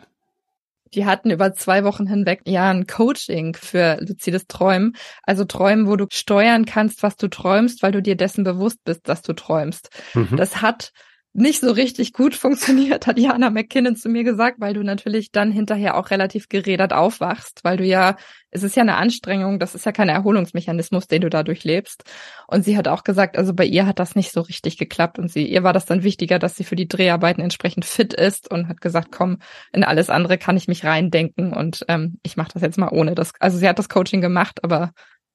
[0.94, 4.96] Die hatten über zwei Wochen hinweg ja ein Coaching für luzides Träumen.
[5.24, 9.10] Also Träumen, wo du steuern kannst, was du träumst, weil du dir dessen bewusst bist,
[9.10, 9.90] dass du träumst.
[10.14, 10.38] Mhm.
[10.38, 10.94] Das hat
[11.36, 15.52] nicht so richtig gut funktioniert, hat Jana McKinnon zu mir gesagt, weil du natürlich dann
[15.52, 18.16] hinterher auch relativ gerädert aufwachst, weil du ja,
[18.52, 22.06] es ist ja eine Anstrengung, das ist ja kein Erholungsmechanismus, den du dadurch lebst.
[22.48, 25.30] Und sie hat auch gesagt, also bei ihr hat das nicht so richtig geklappt und
[25.30, 28.70] sie, ihr war das dann wichtiger, dass sie für die Dreharbeiten entsprechend fit ist und
[28.70, 29.40] hat gesagt, komm,
[29.74, 33.14] in alles andere kann ich mich reindenken und ähm, ich mache das jetzt mal ohne
[33.14, 33.34] das.
[33.40, 34.92] Also sie hat das Coaching gemacht, aber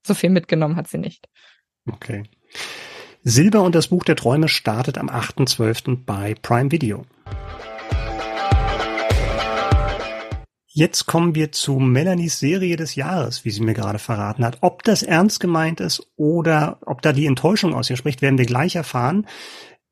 [0.07, 1.29] so viel mitgenommen hat sie nicht.
[1.87, 2.23] Okay.
[3.23, 6.05] Silber und das Buch der Träume startet am 8.12.
[6.07, 7.05] bei Prime Video.
[10.73, 14.59] Jetzt kommen wir zu Melanies Serie des Jahres, wie sie mir gerade verraten hat.
[14.63, 18.47] Ob das ernst gemeint ist oder ob da die Enttäuschung aus ihr spricht, werden wir
[18.47, 19.27] gleich erfahren.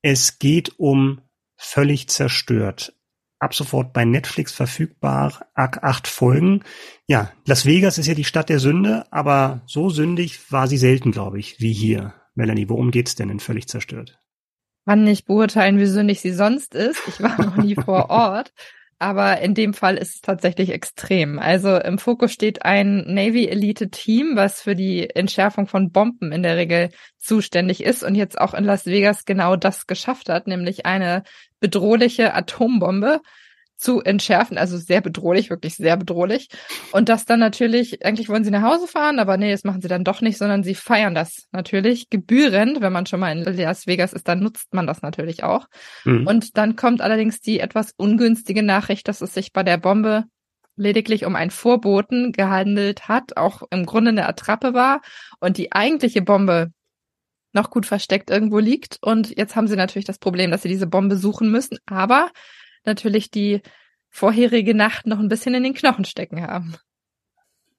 [0.00, 1.20] Es geht um
[1.60, 2.94] Völlig zerstört.
[3.40, 6.62] Ab sofort bei Netflix verfügbar, acht Folgen.
[7.08, 11.10] Ja, Las Vegas ist ja die Stadt der Sünde, aber so sündig war sie selten,
[11.10, 12.14] glaube ich, wie hier.
[12.38, 14.20] Melanie, worum geht's denn in Völlig zerstört?
[14.86, 17.02] Kann nicht beurteilen, wie sündig sie sonst ist.
[17.08, 18.52] Ich war noch nie vor Ort.
[19.00, 21.40] Aber in dem Fall ist es tatsächlich extrem.
[21.40, 26.44] Also im Fokus steht ein Navy Elite Team, was für die Entschärfung von Bomben in
[26.44, 30.86] der Regel zuständig ist und jetzt auch in Las Vegas genau das geschafft hat, nämlich
[30.86, 31.24] eine
[31.58, 33.20] bedrohliche Atombombe
[33.78, 36.48] zu entschärfen, also sehr bedrohlich, wirklich sehr bedrohlich.
[36.92, 39.88] Und das dann natürlich, eigentlich wollen sie nach Hause fahren, aber nee, das machen sie
[39.88, 42.80] dann doch nicht, sondern sie feiern das natürlich gebührend.
[42.80, 45.66] Wenn man schon mal in Las Vegas ist, dann nutzt man das natürlich auch.
[46.04, 46.26] Mhm.
[46.26, 50.24] Und dann kommt allerdings die etwas ungünstige Nachricht, dass es sich bei der Bombe
[50.74, 55.02] lediglich um einen Vorboten gehandelt hat, auch im Grunde eine Attrappe war
[55.40, 56.72] und die eigentliche Bombe
[57.52, 58.98] noch gut versteckt irgendwo liegt.
[59.02, 62.30] Und jetzt haben sie natürlich das Problem, dass sie diese Bombe suchen müssen, aber
[62.88, 63.62] natürlich die
[64.10, 66.74] vorherige Nacht noch ein bisschen in den Knochen stecken haben.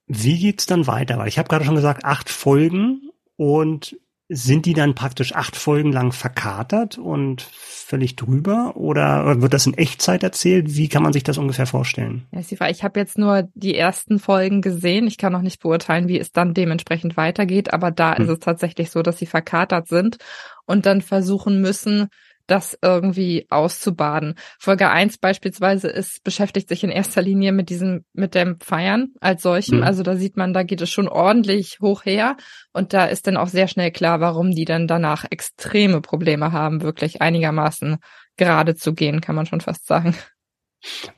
[0.06, 1.18] Wie geht's dann weiter?
[1.18, 3.96] Weil ich habe gerade schon gesagt, acht Folgen und
[4.32, 9.74] sind die dann praktisch acht Folgen lang verkatert und völlig drüber oder wird das in
[9.74, 10.76] Echtzeit erzählt?
[10.76, 12.28] Wie kann man sich das ungefähr vorstellen?
[12.30, 12.70] Ja, ist die Frage.
[12.70, 15.08] Ich habe jetzt nur die ersten Folgen gesehen.
[15.08, 18.24] Ich kann noch nicht beurteilen, wie es dann dementsprechend weitergeht, aber da hm.
[18.24, 20.18] ist es tatsächlich so, dass sie verkatert sind
[20.64, 22.06] und dann versuchen müssen,
[22.50, 24.34] das irgendwie auszubaden.
[24.58, 29.42] Folge eins beispielsweise ist, beschäftigt sich in erster Linie mit diesem, mit dem Feiern als
[29.42, 29.78] solchem.
[29.78, 29.84] Mhm.
[29.84, 32.36] Also da sieht man, da geht es schon ordentlich hoch her.
[32.72, 36.82] Und da ist dann auch sehr schnell klar, warum die dann danach extreme Probleme haben,
[36.82, 37.98] wirklich einigermaßen
[38.36, 40.14] gerade zu gehen, kann man schon fast sagen.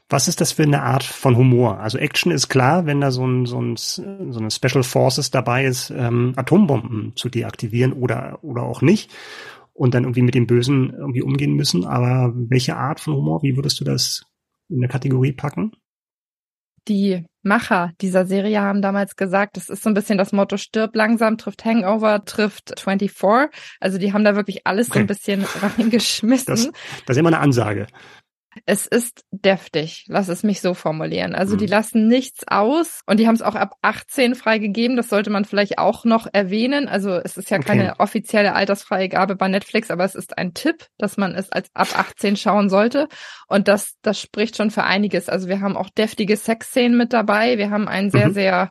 [0.09, 1.78] Was ist das für eine Art von Humor?
[1.78, 5.64] Also Action ist klar, wenn da so, ein, so, ein, so eine Special Forces dabei
[5.64, 9.11] ist, ähm, Atombomben zu deaktivieren oder, oder auch nicht
[9.75, 11.85] und dann irgendwie mit dem Bösen irgendwie umgehen müssen.
[11.85, 14.25] Aber welche Art von Humor, wie würdest du das
[14.68, 15.73] in der Kategorie packen?
[16.89, 20.95] Die Macher dieser Serie haben damals gesagt, das ist so ein bisschen das Motto, stirb
[20.97, 23.51] langsam, trifft Hangover, trifft 24.
[23.81, 24.99] Also die haben da wirklich alles okay.
[24.99, 25.45] so ein bisschen
[25.79, 26.47] reingeschmissen.
[26.47, 26.70] Das,
[27.07, 27.87] das ist immer eine Ansage.
[28.66, 31.34] Es ist deftig, lass es mich so formulieren.
[31.34, 31.59] Also mhm.
[31.59, 34.96] die lassen nichts aus und die haben es auch ab 18 freigegeben.
[34.96, 36.88] Das sollte man vielleicht auch noch erwähnen.
[36.88, 37.66] Also es ist ja okay.
[37.66, 41.88] keine offizielle Altersfreigabe bei Netflix, aber es ist ein Tipp, dass man es als ab
[41.98, 43.09] 18 schauen sollte.
[43.48, 45.28] Und das, das spricht schon für einiges.
[45.28, 47.59] Also wir haben auch deftige Sexszenen mit dabei.
[47.59, 48.34] Wir haben einen sehr, mhm.
[48.34, 48.70] sehr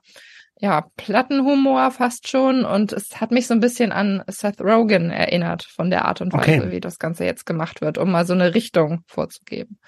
[0.61, 5.63] ja, Plattenhumor fast schon und es hat mich so ein bisschen an Seth Rogen erinnert
[5.63, 6.71] von der Art und Weise, okay.
[6.71, 9.79] wie das Ganze jetzt gemacht wird, um mal so eine Richtung vorzugeben.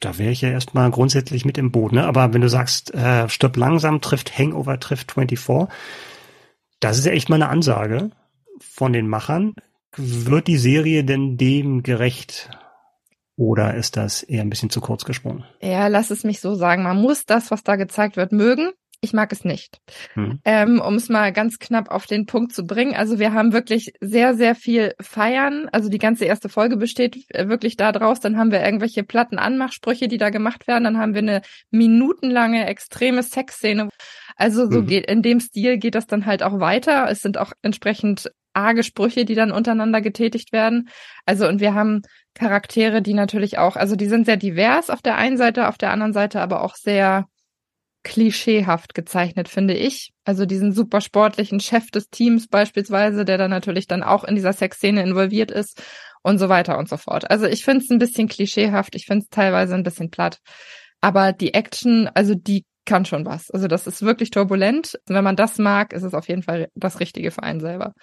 [0.00, 2.06] Da wäre ich ja erstmal grundsätzlich mit im Boot, ne?
[2.06, 5.68] Aber wenn du sagst, äh, stirb langsam trifft Hangover trifft 24,
[6.80, 8.10] das ist ja echt mal eine Ansage
[8.60, 9.54] von den Machern.
[9.96, 12.48] Wird die Serie denn dem gerecht?
[13.36, 15.44] Oder ist das eher ein bisschen zu kurz gesprungen?
[15.60, 16.84] Ja, lass es mich so sagen.
[16.84, 18.72] Man muss das, was da gezeigt wird, mögen.
[19.04, 19.80] Ich mag es nicht.
[20.14, 20.40] Hm.
[20.46, 22.94] Ähm, um es mal ganz knapp auf den Punkt zu bringen.
[22.94, 25.68] Also wir haben wirklich sehr, sehr viel Feiern.
[25.72, 28.20] Also die ganze erste Folge besteht äh, wirklich da draus.
[28.20, 30.84] Dann haben wir irgendwelche platten Anmachsprüche, die da gemacht werden.
[30.84, 33.90] Dann haben wir eine minutenlange extreme Sexszene.
[34.36, 34.86] Also so mhm.
[34.86, 37.06] geht, in dem Stil geht das dann halt auch weiter.
[37.10, 40.88] Es sind auch entsprechend arge Sprüche, die dann untereinander getätigt werden.
[41.26, 42.00] Also und wir haben
[42.32, 45.90] Charaktere, die natürlich auch, also die sind sehr divers auf der einen Seite, auf der
[45.90, 47.26] anderen Seite aber auch sehr
[48.04, 50.12] klischeehaft gezeichnet, finde ich.
[50.24, 54.52] Also diesen super sportlichen Chef des Teams beispielsweise, der dann natürlich dann auch in dieser
[54.52, 55.82] Sexszene involviert ist
[56.22, 57.30] und so weiter und so fort.
[57.30, 60.38] Also ich finde es ein bisschen klischeehaft, ich finde es teilweise ein bisschen platt.
[61.00, 63.50] Aber die Action, also die kann schon was.
[63.50, 64.98] Also das ist wirklich turbulent.
[65.06, 67.94] Wenn man das mag, ist es auf jeden Fall das Richtige für einen selber.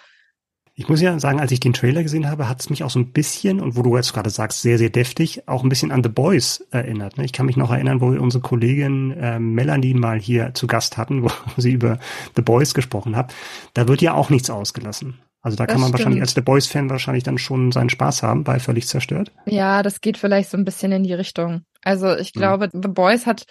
[0.74, 2.98] Ich muss ja sagen, als ich den Trailer gesehen habe, hat es mich auch so
[2.98, 6.02] ein bisschen, und wo du jetzt gerade sagst, sehr, sehr deftig, auch ein bisschen an
[6.02, 7.18] The Boys erinnert.
[7.18, 7.26] Ne?
[7.26, 10.96] Ich kann mich noch erinnern, wo wir unsere Kollegin äh, Melanie mal hier zu Gast
[10.96, 11.98] hatten, wo sie über
[12.36, 13.34] The Boys gesprochen hat.
[13.74, 15.20] Da wird ja auch nichts ausgelassen.
[15.42, 15.98] Also da das kann man stimmt.
[15.98, 19.32] wahrscheinlich als The Boys-Fan wahrscheinlich dann schon seinen Spaß haben bei Völlig zerstört.
[19.44, 21.62] Ja, das geht vielleicht so ein bisschen in die Richtung.
[21.82, 22.80] Also ich glaube, mhm.
[22.82, 23.44] The Boys hat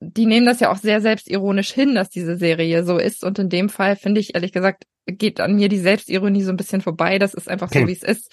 [0.00, 3.24] die nehmen das ja auch sehr selbstironisch hin, dass diese Serie so ist.
[3.24, 6.56] Und in dem Fall finde ich ehrlich gesagt, geht an mir die Selbstironie so ein
[6.56, 7.18] bisschen vorbei.
[7.18, 7.82] Das ist einfach okay.
[7.82, 8.32] so, wie es ist.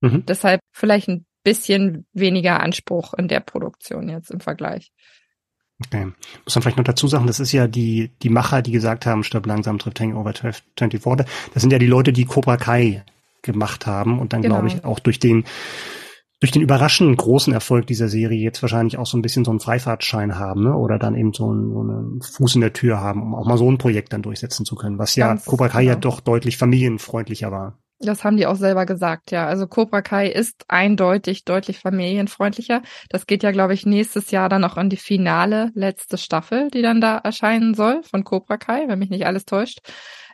[0.00, 0.24] Mhm.
[0.26, 4.92] Deshalb vielleicht ein bisschen weniger Anspruch in der Produktion jetzt im Vergleich.
[5.86, 6.12] Okay.
[6.44, 9.24] Muss man vielleicht noch dazu sagen, das ist ja die, die Macher, die gesagt haben,
[9.24, 11.26] stirb langsam trifft Hangover 24.
[11.54, 13.02] Das sind ja die Leute, die Cobra Kai
[13.42, 14.56] gemacht haben und dann, genau.
[14.56, 15.44] glaube ich, auch durch den
[16.40, 19.60] durch den überraschend großen Erfolg dieser Serie jetzt wahrscheinlich auch so ein bisschen so einen
[19.60, 20.74] Freifahrtschein haben, ne?
[20.74, 23.58] Oder dann eben so einen, so einen Fuß in der Tür haben, um auch mal
[23.58, 25.92] so ein Projekt dann durchsetzen zu können, was Ganz ja Cobra Kai genau.
[25.92, 27.78] ja doch deutlich familienfreundlicher war.
[28.02, 29.46] Das haben die auch selber gesagt, ja.
[29.46, 32.80] Also Cobra Kai ist eindeutig deutlich familienfreundlicher.
[33.10, 36.80] Das geht ja, glaube ich, nächstes Jahr dann auch an die finale letzte Staffel, die
[36.80, 39.80] dann da erscheinen soll von Cobra Kai, wenn mich nicht alles täuscht.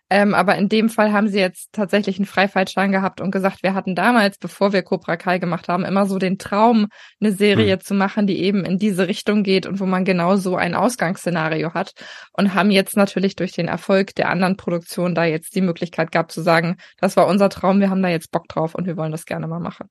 [0.09, 3.75] Ähm, aber in dem Fall haben sie jetzt tatsächlich einen Freifahrtschein gehabt und gesagt, wir
[3.75, 6.87] hatten damals, bevor wir Cobra Kai gemacht haben, immer so den Traum,
[7.21, 7.81] eine Serie mhm.
[7.81, 11.75] zu machen, die eben in diese Richtung geht und wo man genau so ein Ausgangsszenario
[11.75, 11.93] hat.
[12.33, 16.31] Und haben jetzt natürlich durch den Erfolg der anderen Produktion da jetzt die Möglichkeit gehabt
[16.31, 19.13] zu sagen, das war unser Traum, wir haben da jetzt Bock drauf und wir wollen
[19.13, 19.89] das gerne mal machen.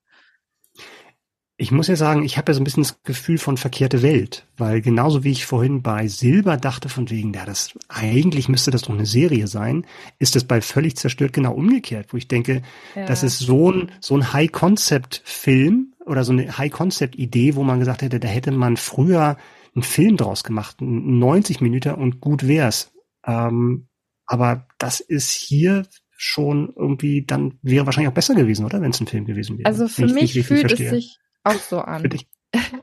[1.58, 4.46] Ich muss ja sagen, ich habe ja so ein bisschen das Gefühl von verkehrte Welt,
[4.58, 8.82] weil genauso wie ich vorhin bei Silber dachte von wegen, ja, das eigentlich müsste das
[8.82, 9.86] doch eine Serie sein,
[10.20, 12.62] ist es bei völlig zerstört genau umgekehrt, wo ich denke,
[12.94, 13.06] ja.
[13.06, 17.56] das ist so ein so ein High Concept Film oder so eine High Concept Idee,
[17.56, 19.38] wo man gesagt hätte, da hätte man früher
[19.76, 22.92] einen Film draus gemacht, 90 Minuten und gut wär's.
[23.26, 23.88] Ähm,
[24.26, 25.86] aber das ist hier
[26.18, 28.82] schon irgendwie, dann wäre wahrscheinlich auch besser gewesen, oder?
[28.82, 29.68] Wenn es ein Film gewesen wäre.
[29.68, 30.88] Also für mich fühlt verstehe.
[30.88, 32.10] es sich auch so an.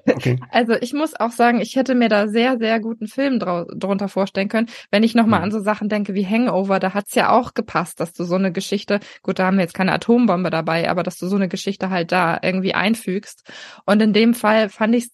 [0.07, 0.39] Okay.
[0.51, 4.49] Also ich muss auch sagen, ich hätte mir da sehr, sehr guten Film drunter vorstellen
[4.49, 4.69] können.
[4.91, 5.45] Wenn ich nochmal mhm.
[5.45, 8.53] an so Sachen denke wie Hangover, da hat's ja auch gepasst, dass du so eine
[8.53, 11.91] Geschichte, gut, da haben wir jetzt keine Atombombe dabei, aber dass du so eine Geschichte
[11.91, 13.51] halt da irgendwie einfügst.
[13.87, 15.09] Und in dem Fall fand ich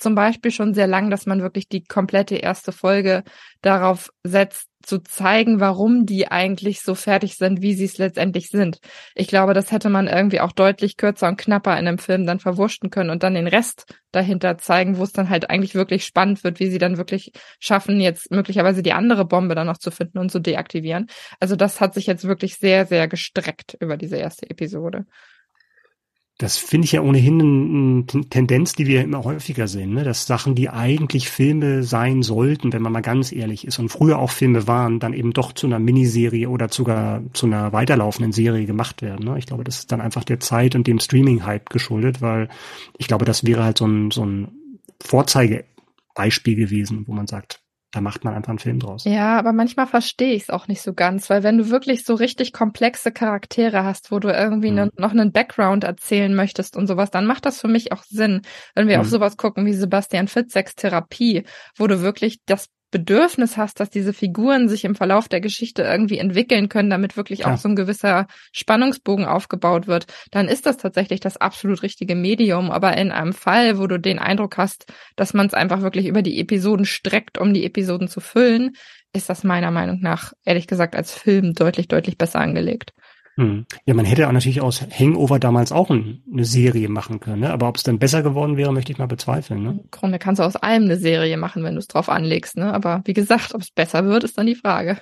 [0.00, 3.22] zum Beispiel schon sehr lang, dass man wirklich die komplette erste Folge
[3.62, 8.80] darauf setzt, zu zeigen, warum die eigentlich so fertig sind, wie sie es letztendlich sind.
[9.14, 12.40] Ich glaube, das hätte man irgendwie auch deutlich kürzer und knapper in einem Film dann
[12.40, 16.42] verwurschten können und dann den Rest dahinter zeigen, wo es dann halt eigentlich wirklich spannend
[16.44, 20.18] wird, wie sie dann wirklich schaffen, jetzt möglicherweise die andere Bombe dann noch zu finden
[20.18, 21.08] und zu deaktivieren.
[21.40, 25.04] Also das hat sich jetzt wirklich sehr, sehr gestreckt über diese erste Episode.
[26.40, 30.04] Das finde ich ja ohnehin eine Tendenz, die wir immer häufiger sehen, ne?
[30.04, 34.18] dass Sachen, die eigentlich Filme sein sollten, wenn man mal ganz ehrlich ist und früher
[34.18, 38.64] auch Filme waren, dann eben doch zu einer Miniserie oder sogar zu einer weiterlaufenden Serie
[38.64, 39.26] gemacht werden.
[39.26, 39.38] Ne?
[39.38, 42.48] Ich glaube, das ist dann einfach der Zeit und dem Streaming-Hype geschuldet, weil
[42.96, 44.48] ich glaube, das wäre halt so ein, so ein
[45.02, 47.60] Vorzeigebeispiel gewesen, wo man sagt,
[47.92, 49.04] da macht man einfach einen Film draus.
[49.04, 52.14] Ja, aber manchmal verstehe ich es auch nicht so ganz, weil wenn du wirklich so
[52.14, 54.76] richtig komplexe Charaktere hast, wo du irgendwie mhm.
[54.76, 58.42] ne, noch einen Background erzählen möchtest und sowas, dann macht das für mich auch Sinn,
[58.74, 59.00] wenn wir mhm.
[59.02, 61.44] auf sowas gucken wie Sebastian Fitzeks Therapie,
[61.76, 66.18] wo du wirklich das Bedürfnis hast, dass diese Figuren sich im Verlauf der Geschichte irgendwie
[66.18, 67.52] entwickeln können, damit wirklich ja.
[67.52, 72.70] auch so ein gewisser Spannungsbogen aufgebaut wird, dann ist das tatsächlich das absolut richtige Medium.
[72.70, 76.22] Aber in einem Fall, wo du den Eindruck hast, dass man es einfach wirklich über
[76.22, 78.72] die Episoden streckt, um die Episoden zu füllen,
[79.12, 82.92] ist das meiner Meinung nach, ehrlich gesagt, als Film deutlich, deutlich besser angelegt.
[83.40, 83.64] Hm.
[83.86, 87.50] Ja, man hätte auch natürlich aus Hangover damals auch eine Serie machen können, ne?
[87.50, 89.62] aber ob es dann besser geworden wäre, möchte ich mal bezweifeln.
[89.62, 89.70] Ne?
[89.82, 92.58] Im Grunde kannst du aus allem eine Serie machen, wenn du es drauf anlegst.
[92.58, 92.70] Ne?
[92.70, 95.00] Aber wie gesagt, ob es besser wird, ist dann die Frage.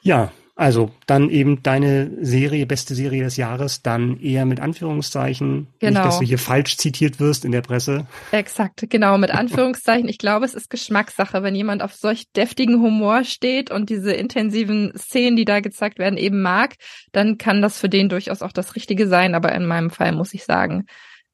[0.00, 5.66] Ja, also dann eben deine Serie, beste Serie des Jahres, dann eher mit Anführungszeichen.
[5.80, 6.00] Genau.
[6.00, 8.06] Nicht, dass du hier falsch zitiert wirst in der Presse.
[8.30, 10.08] Exakt, genau, mit Anführungszeichen.
[10.08, 14.92] Ich glaube, es ist Geschmackssache, wenn jemand auf solch deftigen Humor steht und diese intensiven
[14.96, 16.74] Szenen, die da gezeigt werden, eben mag,
[17.10, 19.34] dann kann das für den durchaus auch das Richtige sein.
[19.34, 20.86] Aber in meinem Fall muss ich sagen,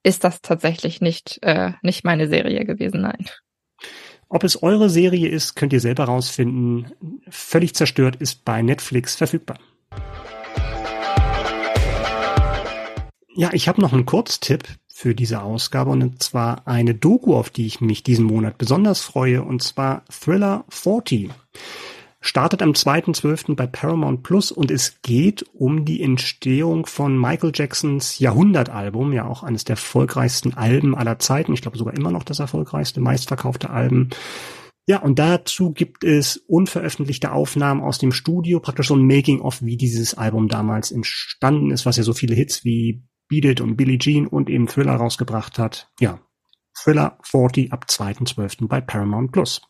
[0.03, 3.27] ist das tatsächlich nicht, äh, nicht meine Serie gewesen, nein.
[4.33, 6.93] Ob es eure Serie ist, könnt ihr selber rausfinden.
[7.29, 9.59] Völlig zerstört ist bei Netflix verfügbar.
[13.35, 17.67] Ja, ich habe noch einen Kurztipp für diese Ausgabe und zwar eine Doku, auf die
[17.67, 21.31] ich mich diesen Monat besonders freue, und zwar Thriller 40
[22.21, 23.55] startet am 2.12.
[23.55, 29.43] bei Paramount Plus und es geht um die Entstehung von Michael Jacksons Jahrhundertalbum, ja auch
[29.43, 31.55] eines der erfolgreichsten Alben aller Zeiten.
[31.55, 34.11] Ich glaube sogar immer noch das erfolgreichste, meistverkaufte Album.
[34.87, 39.77] Ja, und dazu gibt es unveröffentlichte Aufnahmen aus dem Studio, praktisch so ein Making-of, wie
[39.77, 43.99] dieses Album damals entstanden ist, was ja so viele Hits wie Beat It und Billie
[43.99, 45.91] Jean und eben Thriller rausgebracht hat.
[46.01, 46.21] Ja,
[46.75, 48.67] Thriller 40 ab 2.12.
[48.67, 49.63] bei Paramount Plus.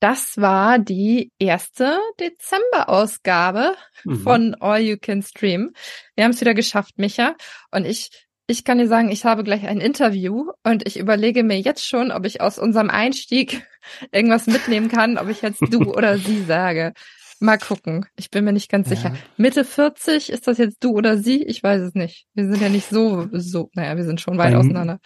[0.00, 3.74] Das war die erste Dezember-Ausgabe
[4.04, 4.20] mhm.
[4.20, 5.72] von All You Can Stream.
[6.14, 7.34] Wir haben es wieder geschafft, Micha.
[7.72, 8.10] Und ich,
[8.46, 12.12] ich kann dir sagen, ich habe gleich ein Interview und ich überlege mir jetzt schon,
[12.12, 13.66] ob ich aus unserem Einstieg
[14.12, 16.92] irgendwas mitnehmen kann, ob ich jetzt du oder sie sage.
[17.40, 18.06] Mal gucken.
[18.16, 18.96] Ich bin mir nicht ganz ja.
[18.96, 19.14] sicher.
[19.36, 21.44] Mitte 40, ist das jetzt du oder sie?
[21.44, 22.26] Ich weiß es nicht.
[22.34, 24.98] Wir sind ja nicht so, so, naja, wir sind schon weit Beim, auseinander.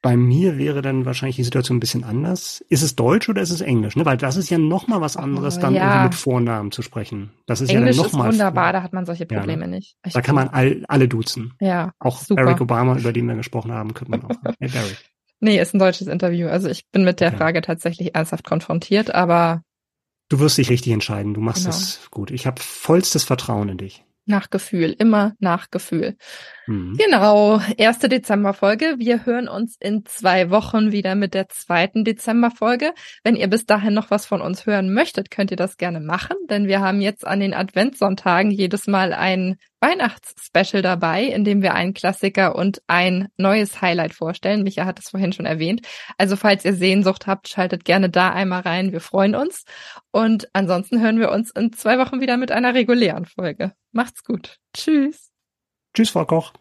[0.00, 2.64] Bei mir wäre dann wahrscheinlich die Situation ein bisschen anders.
[2.68, 3.96] Ist es Deutsch oder ist es Englisch?
[3.96, 4.04] Ne?
[4.04, 6.04] Weil das ist ja noch mal was anderes, oh, dann ja.
[6.04, 7.30] mit Vornamen zu sprechen.
[7.46, 9.76] Das ist Englisch ja dann noch ist wunderbar, da hat man solche Probleme ja, ne?
[9.76, 9.96] nicht.
[10.06, 11.54] Ich da kann man all, alle duzen.
[11.60, 12.44] Ja, Auch super.
[12.44, 14.36] Barack Obama, über den wir gesprochen haben, könnte man auch.
[14.60, 14.92] hey, Barry.
[15.40, 16.48] Nee, ist ein deutsches Interview.
[16.48, 19.62] Also ich bin mit der Frage tatsächlich ernsthaft konfrontiert, aber
[20.28, 21.32] Du wirst dich richtig entscheiden.
[21.34, 22.10] Du machst es genau.
[22.10, 22.30] gut.
[22.30, 24.04] Ich habe vollstes Vertrauen in dich.
[24.26, 26.16] Nach Gefühl, immer nach Gefühl.
[26.68, 26.98] Mhm.
[26.98, 28.96] Genau, erste Dezemberfolge.
[28.98, 32.92] Wir hören uns in zwei Wochen wieder mit der zweiten Dezemberfolge.
[33.24, 36.36] Wenn ihr bis dahin noch was von uns hören möchtet, könnt ihr das gerne machen,
[36.50, 41.72] denn wir haben jetzt an den Adventssonntagen jedes Mal ein Weihnachtsspecial dabei, in dem wir
[41.72, 44.62] einen Klassiker und ein neues Highlight vorstellen.
[44.62, 45.86] Micha hat es vorhin schon erwähnt.
[46.18, 48.92] Also falls ihr Sehnsucht habt, schaltet gerne da einmal rein.
[48.92, 49.64] Wir freuen uns.
[50.10, 53.72] Und ansonsten hören wir uns in zwei Wochen wieder mit einer regulären Folge.
[53.92, 54.58] Macht's gut.
[54.74, 55.27] Tschüss.
[55.98, 56.52] Tschüss, Frau Koch.